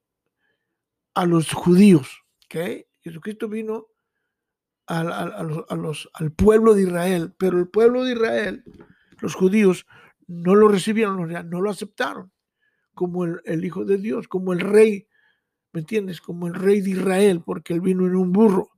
a 1.18 1.26
los 1.26 1.52
judíos, 1.52 2.24
¿ok? 2.46 2.86
Jesucristo 3.02 3.48
vino 3.48 3.88
al 4.86 6.32
pueblo 6.36 6.74
de 6.74 6.84
Israel, 6.84 7.34
pero 7.38 7.60
el 7.60 7.68
pueblo 7.68 8.04
de 8.04 8.14
Israel, 8.14 8.64
los 9.20 9.36
judíos, 9.36 9.86
no 10.28 10.56
lo 10.56 10.68
recibieron, 10.68 11.30
no 11.50 11.62
lo 11.62 11.70
aceptaron 11.70 12.32
como 12.94 13.26
el, 13.26 13.42
el 13.46 13.66
Hijo 13.66 13.86
de 13.86 13.98
Dios, 13.98 14.28
como 14.28 14.54
el 14.54 14.60
Rey 14.60 15.08
¿me 15.78 15.82
entiendes? 15.82 16.22
Como 16.22 16.48
el 16.48 16.56
rey 16.56 16.82
de 16.82 16.90
Israel, 16.90 17.44
porque 17.46 17.74
él 17.74 17.82
vino 17.82 18.08
en 18.08 18.16
un 18.16 18.32
burro. 18.32 18.72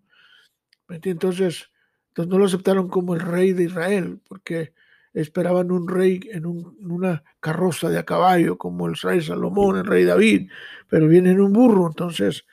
¿me 0.90 1.00
Entonces, 1.02 1.72
entonces 2.10 2.30
no 2.30 2.38
lo 2.38 2.46
aceptaron 2.46 2.90
como 2.90 3.14
el 3.14 3.22
rey 3.22 3.54
de 3.54 3.64
Israel, 3.64 4.20
porque 4.28 4.74
esperaban 5.14 5.72
un 5.72 5.88
rey 5.88 6.20
en, 6.32 6.46
una 6.46 7.24
carroza 7.40 7.90
de 7.90 7.98
a 7.98 8.04
caballo, 8.04 8.58
como 8.58 8.88
el 8.88 8.96
rey 8.96 9.22
Salomón, 9.22 9.78
el 9.78 9.86
rey 9.86 10.04
David, 10.06 10.50
pero 10.88 11.08
viene 11.08 11.32
en 11.32 11.42
un 11.42 11.54
burro. 11.54 11.88
Entonces, 11.88 12.46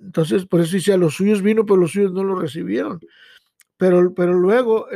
entonces 0.00 0.46
por 0.46 0.60
eso 0.60 0.76
dice, 0.76 0.92
a 0.92 0.96
los 0.96 1.14
suyos 1.14 1.42
vino, 1.42 1.64
pero 1.64 1.76
los 1.76 1.92
suyos 1.92 2.12
no 2.12 2.24
lo 2.24 2.34
recibieron. 2.34 3.00
Pero, 3.76 4.14
pero 4.14 4.32
luego, 4.34 4.88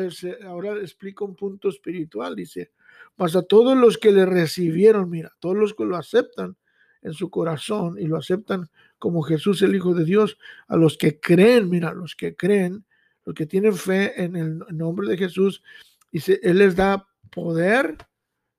ahora 0.46 0.72
explica 0.79 1.24
un 1.24 1.37
punto 1.37 1.68
espiritual, 1.68 2.35
dice, 2.35 2.72
mas 3.16 3.37
a 3.37 3.42
todos 3.42 3.76
los 3.76 3.98
que 3.98 4.11
le 4.11 4.24
recibieron, 4.24 5.11
mira, 5.11 5.33
todos 5.38 5.57
los 5.57 5.74
que 5.74 5.85
lo 5.85 5.96
aceptan, 5.96 6.57
en 7.03 7.12
su 7.14 7.31
corazón 7.31 7.96
y 7.98 8.07
lo 8.07 8.16
aceptan 8.16 8.68
como 8.98 9.22
Jesús 9.22 9.62
el 9.62 9.74
Hijo 9.74 9.94
de 9.94 10.05
Dios, 10.05 10.38
a 10.68 10.76
los 10.76 10.98
que 10.98 11.18
creen, 11.18 11.70
mira, 11.70 11.92
los 11.92 12.14
que 12.14 12.37
creen, 12.37 12.85
los 13.24 13.35
que 13.35 13.46
tienen 13.46 13.74
fe 13.74 14.22
en 14.22 14.37
el 14.37 14.59
nombre 14.70 15.09
de 15.09 15.16
Jesús, 15.16 15.62
dice, 16.11 16.40
Él 16.42 16.59
les 16.59 16.77
da 16.77 17.07
poder, 17.31 17.96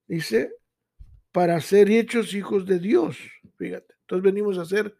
dice, 0.07 0.51
para 1.31 1.59
ser 1.61 1.89
hechos 1.89 2.33
hijos 2.33 2.65
de 2.65 2.79
Dios. 2.79 3.17
Fíjate, 3.57 3.93
entonces 4.01 4.23
venimos 4.23 4.57
a 4.57 4.65
ser 4.65 4.95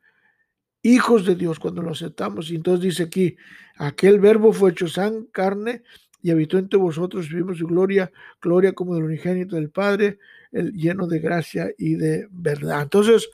hijos 0.83 1.25
de 1.25 1.35
Dios 1.35 1.59
cuando 1.59 1.81
lo 1.81 1.91
aceptamos. 1.91 2.49
Y 2.51 2.55
entonces 2.55 2.83
dice 2.83 3.03
aquí, 3.03 3.35
aquel 3.77 4.19
verbo 4.19 4.53
fue 4.53 4.71
hecho 4.71 4.87
san 4.87 5.25
carne 5.25 5.83
y 6.21 6.31
habitó 6.31 6.57
entre 6.57 6.77
vosotros, 6.77 7.29
vimos 7.29 7.57
su 7.57 7.67
gloria, 7.67 8.11
gloria 8.41 8.73
como 8.73 8.95
del 8.95 9.05
unigénito 9.05 9.55
del 9.55 9.71
Padre, 9.71 10.19
el 10.51 10.71
lleno 10.73 11.07
de 11.07 11.19
gracia 11.19 11.71
y 11.77 11.95
de 11.95 12.27
verdad. 12.29 12.83
Entonces, 12.83 13.29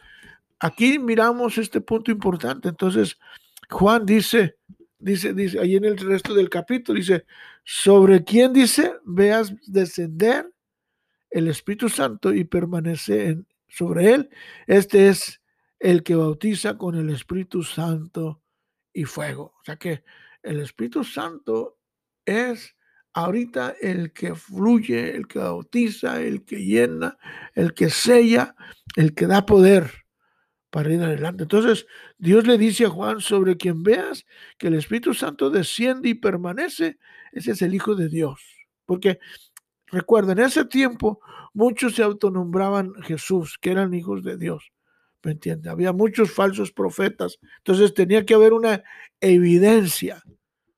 aquí 0.59 0.97
miramos 0.97 1.57
este 1.57 1.81
punto 1.81 2.11
importante. 2.11 2.69
Entonces, 2.69 3.17
Juan 3.69 4.05
dice, 4.05 4.55
dice, 4.99 5.33
dice, 5.33 5.59
ahí 5.59 5.75
en 5.75 5.85
el 5.85 5.97
resto 5.97 6.33
del 6.33 6.49
capítulo, 6.49 6.99
dice, 6.99 7.25
sobre 7.63 8.23
quién 8.23 8.53
dice, 8.53 8.93
veas 9.05 9.53
descender 9.65 10.51
el 11.29 11.47
Espíritu 11.47 11.89
Santo 11.89 12.33
y 12.33 12.43
permanece 12.43 13.29
en, 13.29 13.47
sobre 13.67 14.13
él. 14.13 14.29
Este 14.65 15.09
es 15.09 15.41
el 15.79 16.03
que 16.03 16.15
bautiza 16.15 16.77
con 16.77 16.95
el 16.95 17.09
Espíritu 17.09 17.63
Santo 17.63 18.41
y 18.93 19.05
fuego. 19.05 19.53
O 19.59 19.63
sea 19.63 19.75
que 19.75 20.03
el 20.41 20.59
Espíritu 20.59 21.03
Santo 21.03 21.77
es 22.25 22.75
ahorita 23.13 23.75
el 23.81 24.13
que 24.13 24.35
fluye, 24.35 25.15
el 25.15 25.27
que 25.27 25.39
bautiza, 25.39 26.21
el 26.21 26.45
que 26.45 26.63
llena, 26.63 27.17
el 27.55 27.73
que 27.73 27.89
sella, 27.89 28.55
el 28.95 29.13
que 29.13 29.27
da 29.27 29.45
poder 29.45 30.06
para 30.69 30.93
ir 30.93 31.01
adelante. 31.01 31.43
Entonces, 31.43 31.87
Dios 32.17 32.45
le 32.47 32.57
dice 32.57 32.85
a 32.85 32.89
Juan, 32.89 33.21
sobre 33.21 33.57
quien 33.57 33.83
veas 33.83 34.25
que 34.57 34.67
el 34.67 34.75
Espíritu 34.75 35.13
Santo 35.13 35.49
desciende 35.49 36.09
y 36.09 36.13
permanece, 36.15 36.97
ese 37.31 37.51
es 37.51 37.61
el 37.61 37.73
Hijo 37.73 37.95
de 37.95 38.09
Dios. 38.09 38.41
Porque 38.85 39.19
recuerda, 39.87 40.33
en 40.33 40.39
ese 40.39 40.65
tiempo 40.65 41.19
muchos 41.53 41.95
se 41.95 42.03
autonombraban 42.03 42.93
Jesús, 43.03 43.57
que 43.59 43.71
eran 43.71 43.93
hijos 43.93 44.23
de 44.23 44.37
Dios. 44.37 44.71
¿Me 45.23 45.31
entiende? 45.31 45.69
Había 45.69 45.93
muchos 45.93 46.31
falsos 46.31 46.71
profetas. 46.71 47.39
Entonces 47.57 47.93
tenía 47.93 48.25
que 48.25 48.35
haber 48.35 48.53
una 48.53 48.83
evidencia 49.19 50.23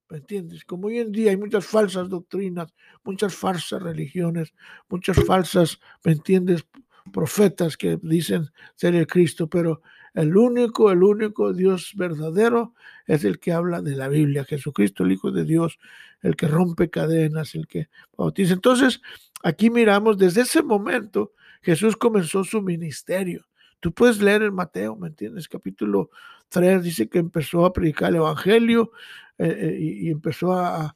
¿Me 0.10 0.18
entiendes? 0.18 0.66
Como 0.66 0.88
hoy 0.88 0.98
en 1.00 1.12
día 1.12 1.30
hay 1.30 1.38
muchas 1.38 1.68
falsas 1.68 2.10
doctrinas, 2.10 2.74
muchas 3.04 3.36
falsas 3.36 3.82
religiones, 3.82 4.54
muchas 4.90 5.24
falsas, 5.24 5.80
¿me 6.04 6.14
entiendes? 6.14 6.66
Profetas 7.12 7.78
que 7.78 8.00
dicen 8.02 8.50
ser 8.76 8.96
el 8.96 9.08
Cristo, 9.08 9.48
pero 9.48 9.82
el 10.14 10.36
único, 10.36 10.92
el 10.92 11.04
único 11.04 11.54
Dios 11.54 11.94
verdadero 11.96 12.74
es 13.06 13.24
el 13.24 13.40
que 13.40 13.52
habla 13.52 13.82
de 13.82 13.96
la 13.96 14.08
Biblia, 14.08 14.44
Jesucristo, 14.44 15.04
el 15.04 15.12
Hijo 15.12 15.32
de 15.32 15.46
Dios, 15.46 15.80
el 16.22 16.36
que 16.36 16.48
rompe 16.48 16.90
cadenas, 16.90 17.56
el 17.56 17.68
que 17.68 17.90
bautiza. 18.18 18.54
Entonces, 18.54 19.02
aquí 19.44 19.70
miramos, 19.70 20.18
desde 20.18 20.42
ese 20.42 20.64
momento 20.64 21.34
Jesús 21.62 21.96
comenzó 21.96 22.44
su 22.44 22.62
ministerio. 22.62 23.46
Tú 23.80 23.94
puedes 23.94 24.22
leer 24.22 24.44
en 24.44 24.54
Mateo, 24.54 24.96
¿me 24.96 25.08
entiendes? 25.08 25.48
Capítulo 25.48 26.10
3 26.50 26.84
dice 26.84 27.08
que 27.08 27.20
empezó 27.20 27.66
a 27.66 27.72
predicar 27.72 28.10
el 28.10 28.18
Evangelio 28.18 28.92
eh, 29.38 29.56
eh, 29.58 29.78
y, 29.80 30.10
empezó 30.10 30.54
a, 30.54 30.96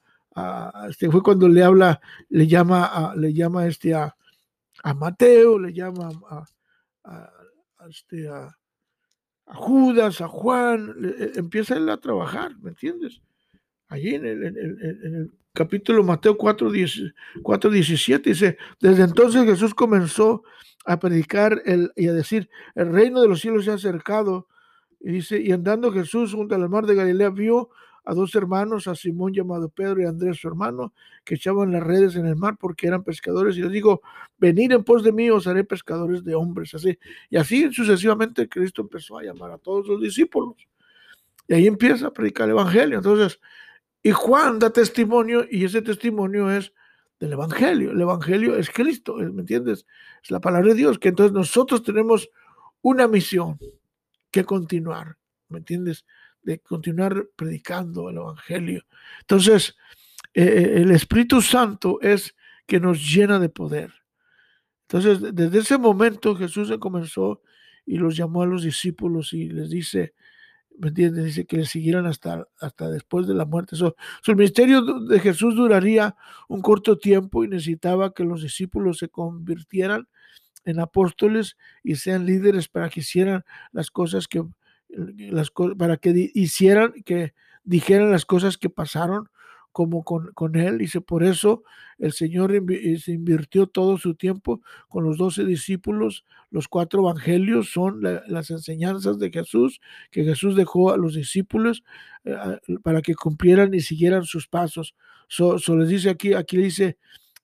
este, 0.89 1.09
fue 1.09 1.23
cuando 1.23 1.47
le 1.47 1.63
habla, 1.63 2.01
le 2.29 2.47
llama 2.47 2.85
a, 2.85 3.15
le 3.15 3.33
llama 3.33 3.67
este 3.67 3.93
a, 3.93 4.15
Mateo, 4.93 5.57
le 5.59 5.73
llama 5.73 6.09
a, 7.05 7.29
este, 7.89 8.27
a, 8.27 8.49
Judas, 9.45 10.19
a 10.19 10.27
Juan, 10.27 10.95
eh, 11.03 11.31
empieza 11.35 11.75
él 11.75 11.89
a 11.89 11.97
trabajar, 11.97 12.57
¿me 12.59 12.71
entiendes? 12.71 13.21
Allí 13.87 14.15
en 14.15 14.25
el, 14.25 14.43
en 14.43 15.15
el 15.15 15.31
capítulo 15.53 16.03
Mateo 16.03 16.35
4, 16.35 16.71
4, 17.41 17.69
17 17.69 18.29
dice, 18.29 18.57
desde 18.79 19.03
entonces 19.03 19.45
Jesús 19.45 19.73
comenzó 19.73 20.43
a 20.85 20.99
predicar 20.99 21.61
el, 21.65 21.91
y 21.95 22.07
a 22.07 22.13
decir, 22.13 22.49
el 22.75 22.91
reino 22.91 23.21
de 23.21 23.27
los 23.27 23.39
cielos 23.39 23.65
se 23.65 23.71
ha 23.71 23.75
acercado. 23.75 24.47
Y 24.99 25.11
dice, 25.11 25.39
y 25.39 25.51
andando 25.51 25.91
Jesús 25.91 26.33
junto 26.33 26.55
al 26.55 26.69
mar 26.69 26.85
de 26.85 26.95
Galilea 26.95 27.29
vio 27.29 27.69
a 28.05 28.13
dos 28.13 28.35
hermanos, 28.35 28.87
a 28.87 28.95
Simón 28.95 29.33
llamado 29.33 29.69
Pedro 29.69 30.01
y 30.01 30.05
a 30.05 30.09
Andrés 30.09 30.37
su 30.37 30.47
hermano, 30.47 30.93
que 31.23 31.35
echaban 31.35 31.71
las 31.71 31.83
redes 31.83 32.15
en 32.15 32.25
el 32.25 32.35
mar 32.35 32.57
porque 32.59 32.87
eran 32.87 33.03
pescadores. 33.03 33.57
Y 33.57 33.61
les 33.61 33.71
digo, 33.71 34.01
venid 34.37 34.71
en 34.71 34.83
pos 34.83 35.03
de 35.03 35.11
mí, 35.11 35.29
os 35.29 35.47
haré 35.47 35.63
pescadores 35.63 36.23
de 36.23 36.35
hombres. 36.35 36.73
Así. 36.73 36.97
Y 37.29 37.37
así 37.37 37.71
sucesivamente 37.71 38.49
Cristo 38.49 38.81
empezó 38.81 39.17
a 39.17 39.23
llamar 39.23 39.51
a 39.51 39.57
todos 39.57 39.87
los 39.87 40.01
discípulos. 40.01 40.55
Y 41.47 41.53
ahí 41.53 41.67
empieza 41.67 42.07
a 42.07 42.13
predicar 42.13 42.45
el 42.45 42.51
Evangelio. 42.51 42.97
Entonces, 42.97 43.39
y 44.01 44.11
Juan 44.11 44.59
da 44.59 44.69
testimonio 44.71 45.45
y 45.49 45.63
ese 45.63 45.81
testimonio 45.81 46.51
es 46.51 46.73
del 47.19 47.33
Evangelio. 47.33 47.91
El 47.91 48.01
Evangelio 48.01 48.57
es 48.57 48.69
Cristo, 48.69 49.15
¿me 49.15 49.41
entiendes? 49.41 49.85
Es 50.21 50.29
la 50.29 50.41
palabra 50.41 50.69
de 50.69 50.75
Dios, 50.75 50.99
que 50.99 51.07
entonces 51.07 51.31
nosotros 51.31 51.83
tenemos 51.83 52.29
una 52.81 53.07
misión 53.07 53.57
que 54.29 54.43
continuar, 54.43 55.17
¿me 55.47 55.59
entiendes? 55.59 56.05
De 56.43 56.59
continuar 56.59 57.27
predicando 57.35 58.09
el 58.09 58.17
Evangelio. 58.17 58.85
Entonces, 59.21 59.75
eh, 60.33 60.73
el 60.77 60.91
Espíritu 60.91 61.41
Santo 61.41 61.99
es 62.01 62.35
que 62.65 62.79
nos 62.79 62.99
llena 63.13 63.39
de 63.39 63.49
poder. 63.49 63.93
Entonces, 64.87 65.33
desde 65.33 65.59
ese 65.59 65.77
momento 65.77 66.35
Jesús 66.35 66.67
se 66.67 66.79
comenzó 66.79 67.41
y 67.85 67.97
los 67.97 68.15
llamó 68.15 68.43
a 68.43 68.45
los 68.45 68.63
discípulos 68.63 69.33
y 69.33 69.49
les 69.49 69.69
dice, 69.69 70.13
¿me 70.77 70.89
entiendes? 70.89 71.25
Dice 71.25 71.45
que 71.45 71.57
le 71.57 71.65
siguieran 71.65 72.05
hasta, 72.05 72.47
hasta 72.59 72.89
después 72.89 73.27
de 73.27 73.33
la 73.33 73.45
muerte. 73.45 73.75
So, 73.75 73.95
el 74.27 74.35
ministerio 74.35 74.81
de 74.81 75.19
Jesús 75.19 75.55
duraría 75.55 76.15
un 76.47 76.61
corto 76.61 76.97
tiempo 76.97 77.43
y 77.43 77.47
necesitaba 77.47 78.13
que 78.13 78.23
los 78.23 78.41
discípulos 78.41 78.97
se 78.97 79.09
convirtieran 79.09 80.07
en 80.65 80.79
apóstoles 80.79 81.57
y 81.83 81.95
sean 81.95 82.25
líderes 82.25 82.67
para 82.69 82.89
que 82.89 83.01
hicieran 83.01 83.43
las 83.71 83.91
cosas 83.91 84.27
que, 84.27 84.43
las, 84.95 85.51
para 85.77 85.97
que 85.97 86.31
hicieran, 86.33 86.93
que 87.05 87.33
dijeran 87.63 88.11
las 88.11 88.25
cosas 88.25 88.57
que 88.57 88.69
pasaron 88.69 89.29
como 89.71 90.03
con, 90.03 90.31
con 90.33 90.55
él. 90.55 90.77
Dice, 90.77 91.01
por 91.01 91.23
eso 91.23 91.63
el 91.97 92.13
Señor 92.13 92.53
eh, 92.53 92.99
se 92.99 93.11
invirtió 93.11 93.67
todo 93.67 93.97
su 93.97 94.15
tiempo 94.15 94.61
con 94.87 95.03
los 95.03 95.17
doce 95.17 95.43
discípulos. 95.43 96.25
Los 96.51 96.67
cuatro 96.67 97.01
evangelios 97.01 97.71
son 97.71 98.01
las 98.01 98.51
enseñanzas 98.51 99.19
de 99.19 99.31
Jesús 99.31 99.81
que 100.11 100.23
Jesús 100.23 100.55
dejó 100.55 100.93
a 100.93 100.97
los 100.97 101.15
discípulos 101.15 101.83
eh, 102.23 102.35
para 102.83 103.01
que 103.01 103.15
cumplieran 103.15 103.73
y 103.73 103.81
siguieran 103.81 104.23
sus 104.25 104.47
pasos. 104.47 104.95
So, 105.27 105.57
les 105.75 105.89
dice 105.89 106.11
aquí, 106.11 106.33
aquí 106.33 106.57
dice, 106.57 106.97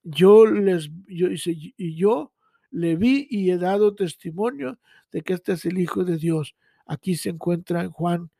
yo 0.03 0.45
les, 0.45 0.91
yo, 1.07 1.27
y 1.31 1.95
yo 1.95 2.31
le 2.69 2.95
vi 2.95 3.27
y 3.29 3.49
he 3.49 3.57
dado 3.57 3.95
testimonio 3.95 4.77
de 5.11 5.21
que 5.23 5.33
este 5.33 5.53
es 5.53 5.65
el 5.65 5.79
Hijo 5.79 6.03
de 6.03 6.17
Dios. 6.17 6.55
Aquí 6.89 7.15
se 7.15 7.29
encuentra 7.29 7.83
en 7.83 7.91
Juan 7.91 8.31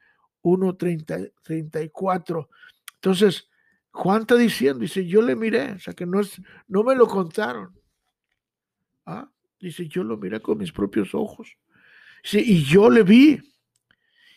1, 0.41 0.75
34. 0.75 2.49
Entonces, 2.95 3.47
Juan 3.91 4.21
está 4.21 4.35
diciendo, 4.35 4.79
dice, 4.79 5.05
yo 5.05 5.21
le 5.21 5.35
miré, 5.35 5.73
o 5.73 5.79
sea 5.79 5.93
que 5.93 6.07
no, 6.07 6.19
es, 6.19 6.41
no 6.67 6.83
me 6.83 6.95
lo 6.95 7.07
contaron. 7.07 7.79
¿Ah? 9.05 9.31
Dice, 9.59 9.87
yo 9.87 10.03
lo 10.03 10.17
miré 10.17 10.41
con 10.41 10.57
mis 10.57 10.71
propios 10.71 11.13
ojos. 11.13 11.57
Dice, 12.23 12.39
y 12.39 12.63
yo 12.63 12.89
le 12.89 13.03
vi. 13.03 13.39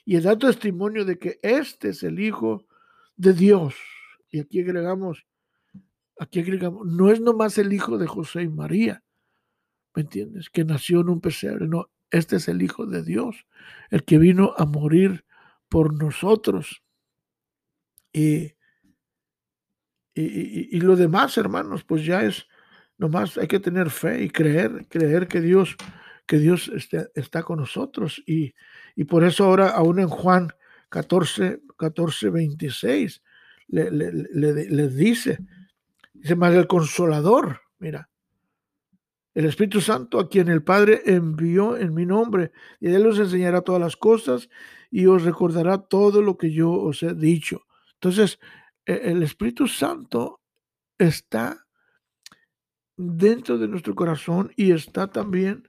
Y 0.04 0.20
dado 0.20 0.38
testimonio 0.38 1.06
de 1.06 1.18
que 1.18 1.40
este 1.42 1.88
es 1.88 2.02
el 2.02 2.20
Hijo 2.20 2.66
de 3.16 3.32
Dios. 3.32 3.74
Y 4.28 4.40
aquí 4.40 4.60
agregamos, 4.60 5.24
aquí 6.18 6.40
agregamos, 6.40 6.86
no 6.86 7.10
es 7.10 7.18
nomás 7.18 7.56
el 7.56 7.72
Hijo 7.72 7.96
de 7.96 8.06
José 8.06 8.42
y 8.42 8.48
María, 8.48 9.02
¿me 9.94 10.02
entiendes? 10.02 10.50
Que 10.50 10.64
nació 10.64 11.00
en 11.00 11.08
un 11.08 11.20
pesebre, 11.20 11.66
no, 11.66 11.88
este 12.12 12.36
es 12.36 12.46
el 12.46 12.62
Hijo 12.62 12.86
de 12.86 13.02
Dios, 13.02 13.46
el 13.90 14.04
que 14.04 14.18
vino 14.18 14.54
a 14.56 14.64
morir 14.64 15.24
por 15.68 15.92
nosotros. 15.92 16.84
Y 18.12 18.52
y, 20.14 20.80
lo 20.80 20.96
demás, 20.96 21.38
hermanos, 21.38 21.84
pues 21.84 22.04
ya 22.04 22.22
es, 22.22 22.46
nomás 22.98 23.38
hay 23.38 23.46
que 23.46 23.60
tener 23.60 23.88
fe 23.90 24.24
y 24.24 24.30
creer, 24.30 24.86
creer 24.88 25.26
que 25.26 25.40
Dios, 25.40 25.76
que 26.26 26.38
Dios 26.38 26.70
está, 26.74 27.06
está 27.14 27.42
con 27.42 27.60
nosotros. 27.60 28.22
Y, 28.26 28.54
y, 28.94 29.04
por 29.04 29.24
eso 29.24 29.44
ahora, 29.44 29.70
aún 29.70 30.00
en 30.00 30.08
Juan 30.08 30.48
14, 30.90 31.62
14, 31.78 32.28
26, 32.28 33.22
le, 33.68 33.90
le, 33.90 34.12
le, 34.12 34.88
dice, 34.88 35.38
dice 36.12 36.36
más 36.36 36.54
el 36.54 36.66
consolador, 36.66 37.62
mira, 37.78 38.10
el 39.34 39.46
Espíritu 39.46 39.80
Santo 39.80 40.20
a 40.20 40.28
quien 40.28 40.48
el 40.48 40.62
Padre 40.62 41.02
envió 41.06 41.76
en 41.76 41.94
mi 41.94 42.06
nombre, 42.06 42.52
y 42.80 42.88
Él 42.88 43.06
os 43.06 43.18
enseñará 43.18 43.62
todas 43.62 43.80
las 43.80 43.96
cosas 43.96 44.48
y 44.90 45.06
os 45.06 45.22
recordará 45.22 45.78
todo 45.78 46.20
lo 46.20 46.36
que 46.36 46.52
yo 46.52 46.70
os 46.70 47.02
he 47.02 47.14
dicho. 47.14 47.62
Entonces, 47.94 48.38
e-, 48.86 49.00
el 49.04 49.22
Espíritu 49.22 49.66
Santo 49.66 50.40
está 50.98 51.66
dentro 52.96 53.58
de 53.58 53.68
nuestro 53.68 53.94
corazón 53.94 54.52
y 54.56 54.72
está 54.72 55.08
también 55.08 55.68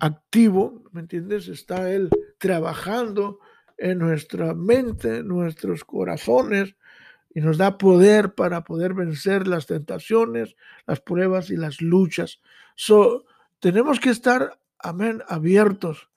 activo, 0.00 0.84
¿me 0.92 1.00
entiendes? 1.02 1.48
Está 1.48 1.92
Él 1.92 2.10
trabajando 2.38 3.40
en 3.76 3.98
nuestra 3.98 4.54
mente, 4.54 5.18
en 5.18 5.28
nuestros 5.28 5.84
corazones, 5.84 6.76
y 7.36 7.42
nos 7.42 7.58
da 7.58 7.76
poder 7.76 8.32
para 8.32 8.64
poder 8.64 8.94
vencer 8.94 9.46
las 9.46 9.66
tentaciones, 9.66 10.56
las 10.86 11.00
pruebas 11.00 11.50
y 11.50 11.56
las 11.58 11.82
luchas. 11.82 12.40
So, 12.76 13.26
tenemos 13.60 14.00
que 14.00 14.08
estar, 14.08 14.58
amén, 14.78 15.22
abiertos, 15.28 16.08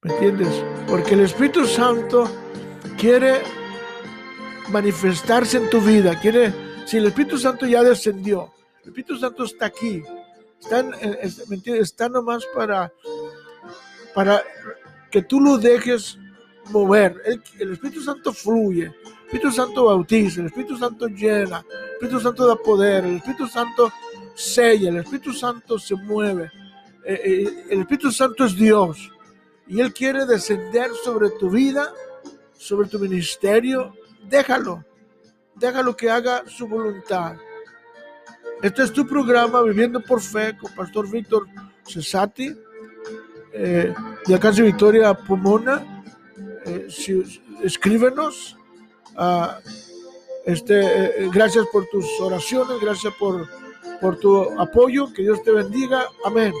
¿me 0.00 0.12
entiendes? 0.12 0.64
Porque 0.86 1.14
el 1.14 1.22
Espíritu 1.22 1.66
Santo 1.66 2.30
quiere 2.96 3.40
manifestarse 4.68 5.56
en 5.56 5.68
tu 5.70 5.80
vida, 5.80 6.16
quiere, 6.20 6.54
si 6.86 6.98
el 6.98 7.06
Espíritu 7.06 7.36
Santo 7.36 7.66
ya 7.66 7.82
descendió, 7.82 8.52
el 8.84 8.90
Espíritu 8.90 9.16
Santo 9.16 9.42
está 9.42 9.66
aquí, 9.66 10.04
está, 10.60 10.84
está 11.80 12.08
nomás 12.08 12.46
para, 12.54 12.92
para 14.14 14.40
que 15.10 15.22
tú 15.22 15.40
lo 15.40 15.58
dejes 15.58 16.16
mover. 16.70 17.20
El, 17.58 17.72
Espíritu 17.72 18.02
Santo 18.02 18.32
fluye, 18.32 18.94
Espíritu 19.30 19.52
Santo 19.52 19.84
bautiza, 19.84 20.40
el 20.40 20.46
Espíritu 20.48 20.76
Santo 20.76 21.06
llena, 21.06 21.64
el 21.64 21.92
Espíritu 21.92 22.18
Santo 22.18 22.46
da 22.48 22.56
poder, 22.56 23.04
el 23.04 23.18
Espíritu 23.18 23.46
Santo 23.46 23.92
sella, 24.34 24.88
el 24.88 24.96
Espíritu 24.96 25.32
Santo 25.32 25.78
se 25.78 25.94
mueve. 25.94 26.50
Eh, 27.04 27.20
eh, 27.24 27.64
el 27.70 27.80
Espíritu 27.82 28.10
Santo 28.10 28.44
es 28.44 28.56
Dios 28.56 29.08
y 29.68 29.80
Él 29.80 29.94
quiere 29.94 30.26
descender 30.26 30.90
sobre 31.04 31.30
tu 31.30 31.48
vida, 31.48 31.92
sobre 32.58 32.88
tu 32.88 32.98
ministerio, 32.98 33.94
déjalo, 34.28 34.84
déjalo 35.54 35.96
que 35.96 36.10
haga 36.10 36.42
su 36.48 36.66
voluntad. 36.66 37.36
Este 38.62 38.82
es 38.82 38.92
tu 38.92 39.06
programa 39.06 39.62
Viviendo 39.62 40.00
por 40.00 40.20
Fe 40.20 40.56
con 40.58 40.74
Pastor 40.74 41.08
Víctor 41.08 41.46
Cesati, 41.86 42.52
eh, 43.52 43.94
de 44.26 44.38
de 44.38 44.62
Victoria 44.62 45.14
Pomona. 45.14 46.02
Eh, 46.66 46.88
escríbenos. 47.62 48.56
Este, 50.46 51.24
eh, 51.24 51.30
gracias 51.32 51.66
por 51.72 51.86
tus 51.86 52.06
oraciones, 52.20 52.80
gracias 52.80 53.12
por, 53.14 53.46
por 54.00 54.18
tu 54.18 54.58
apoyo. 54.58 55.12
Que 55.12 55.22
Dios 55.22 55.42
te 55.42 55.52
bendiga. 55.52 56.06
Amén. 56.24 56.52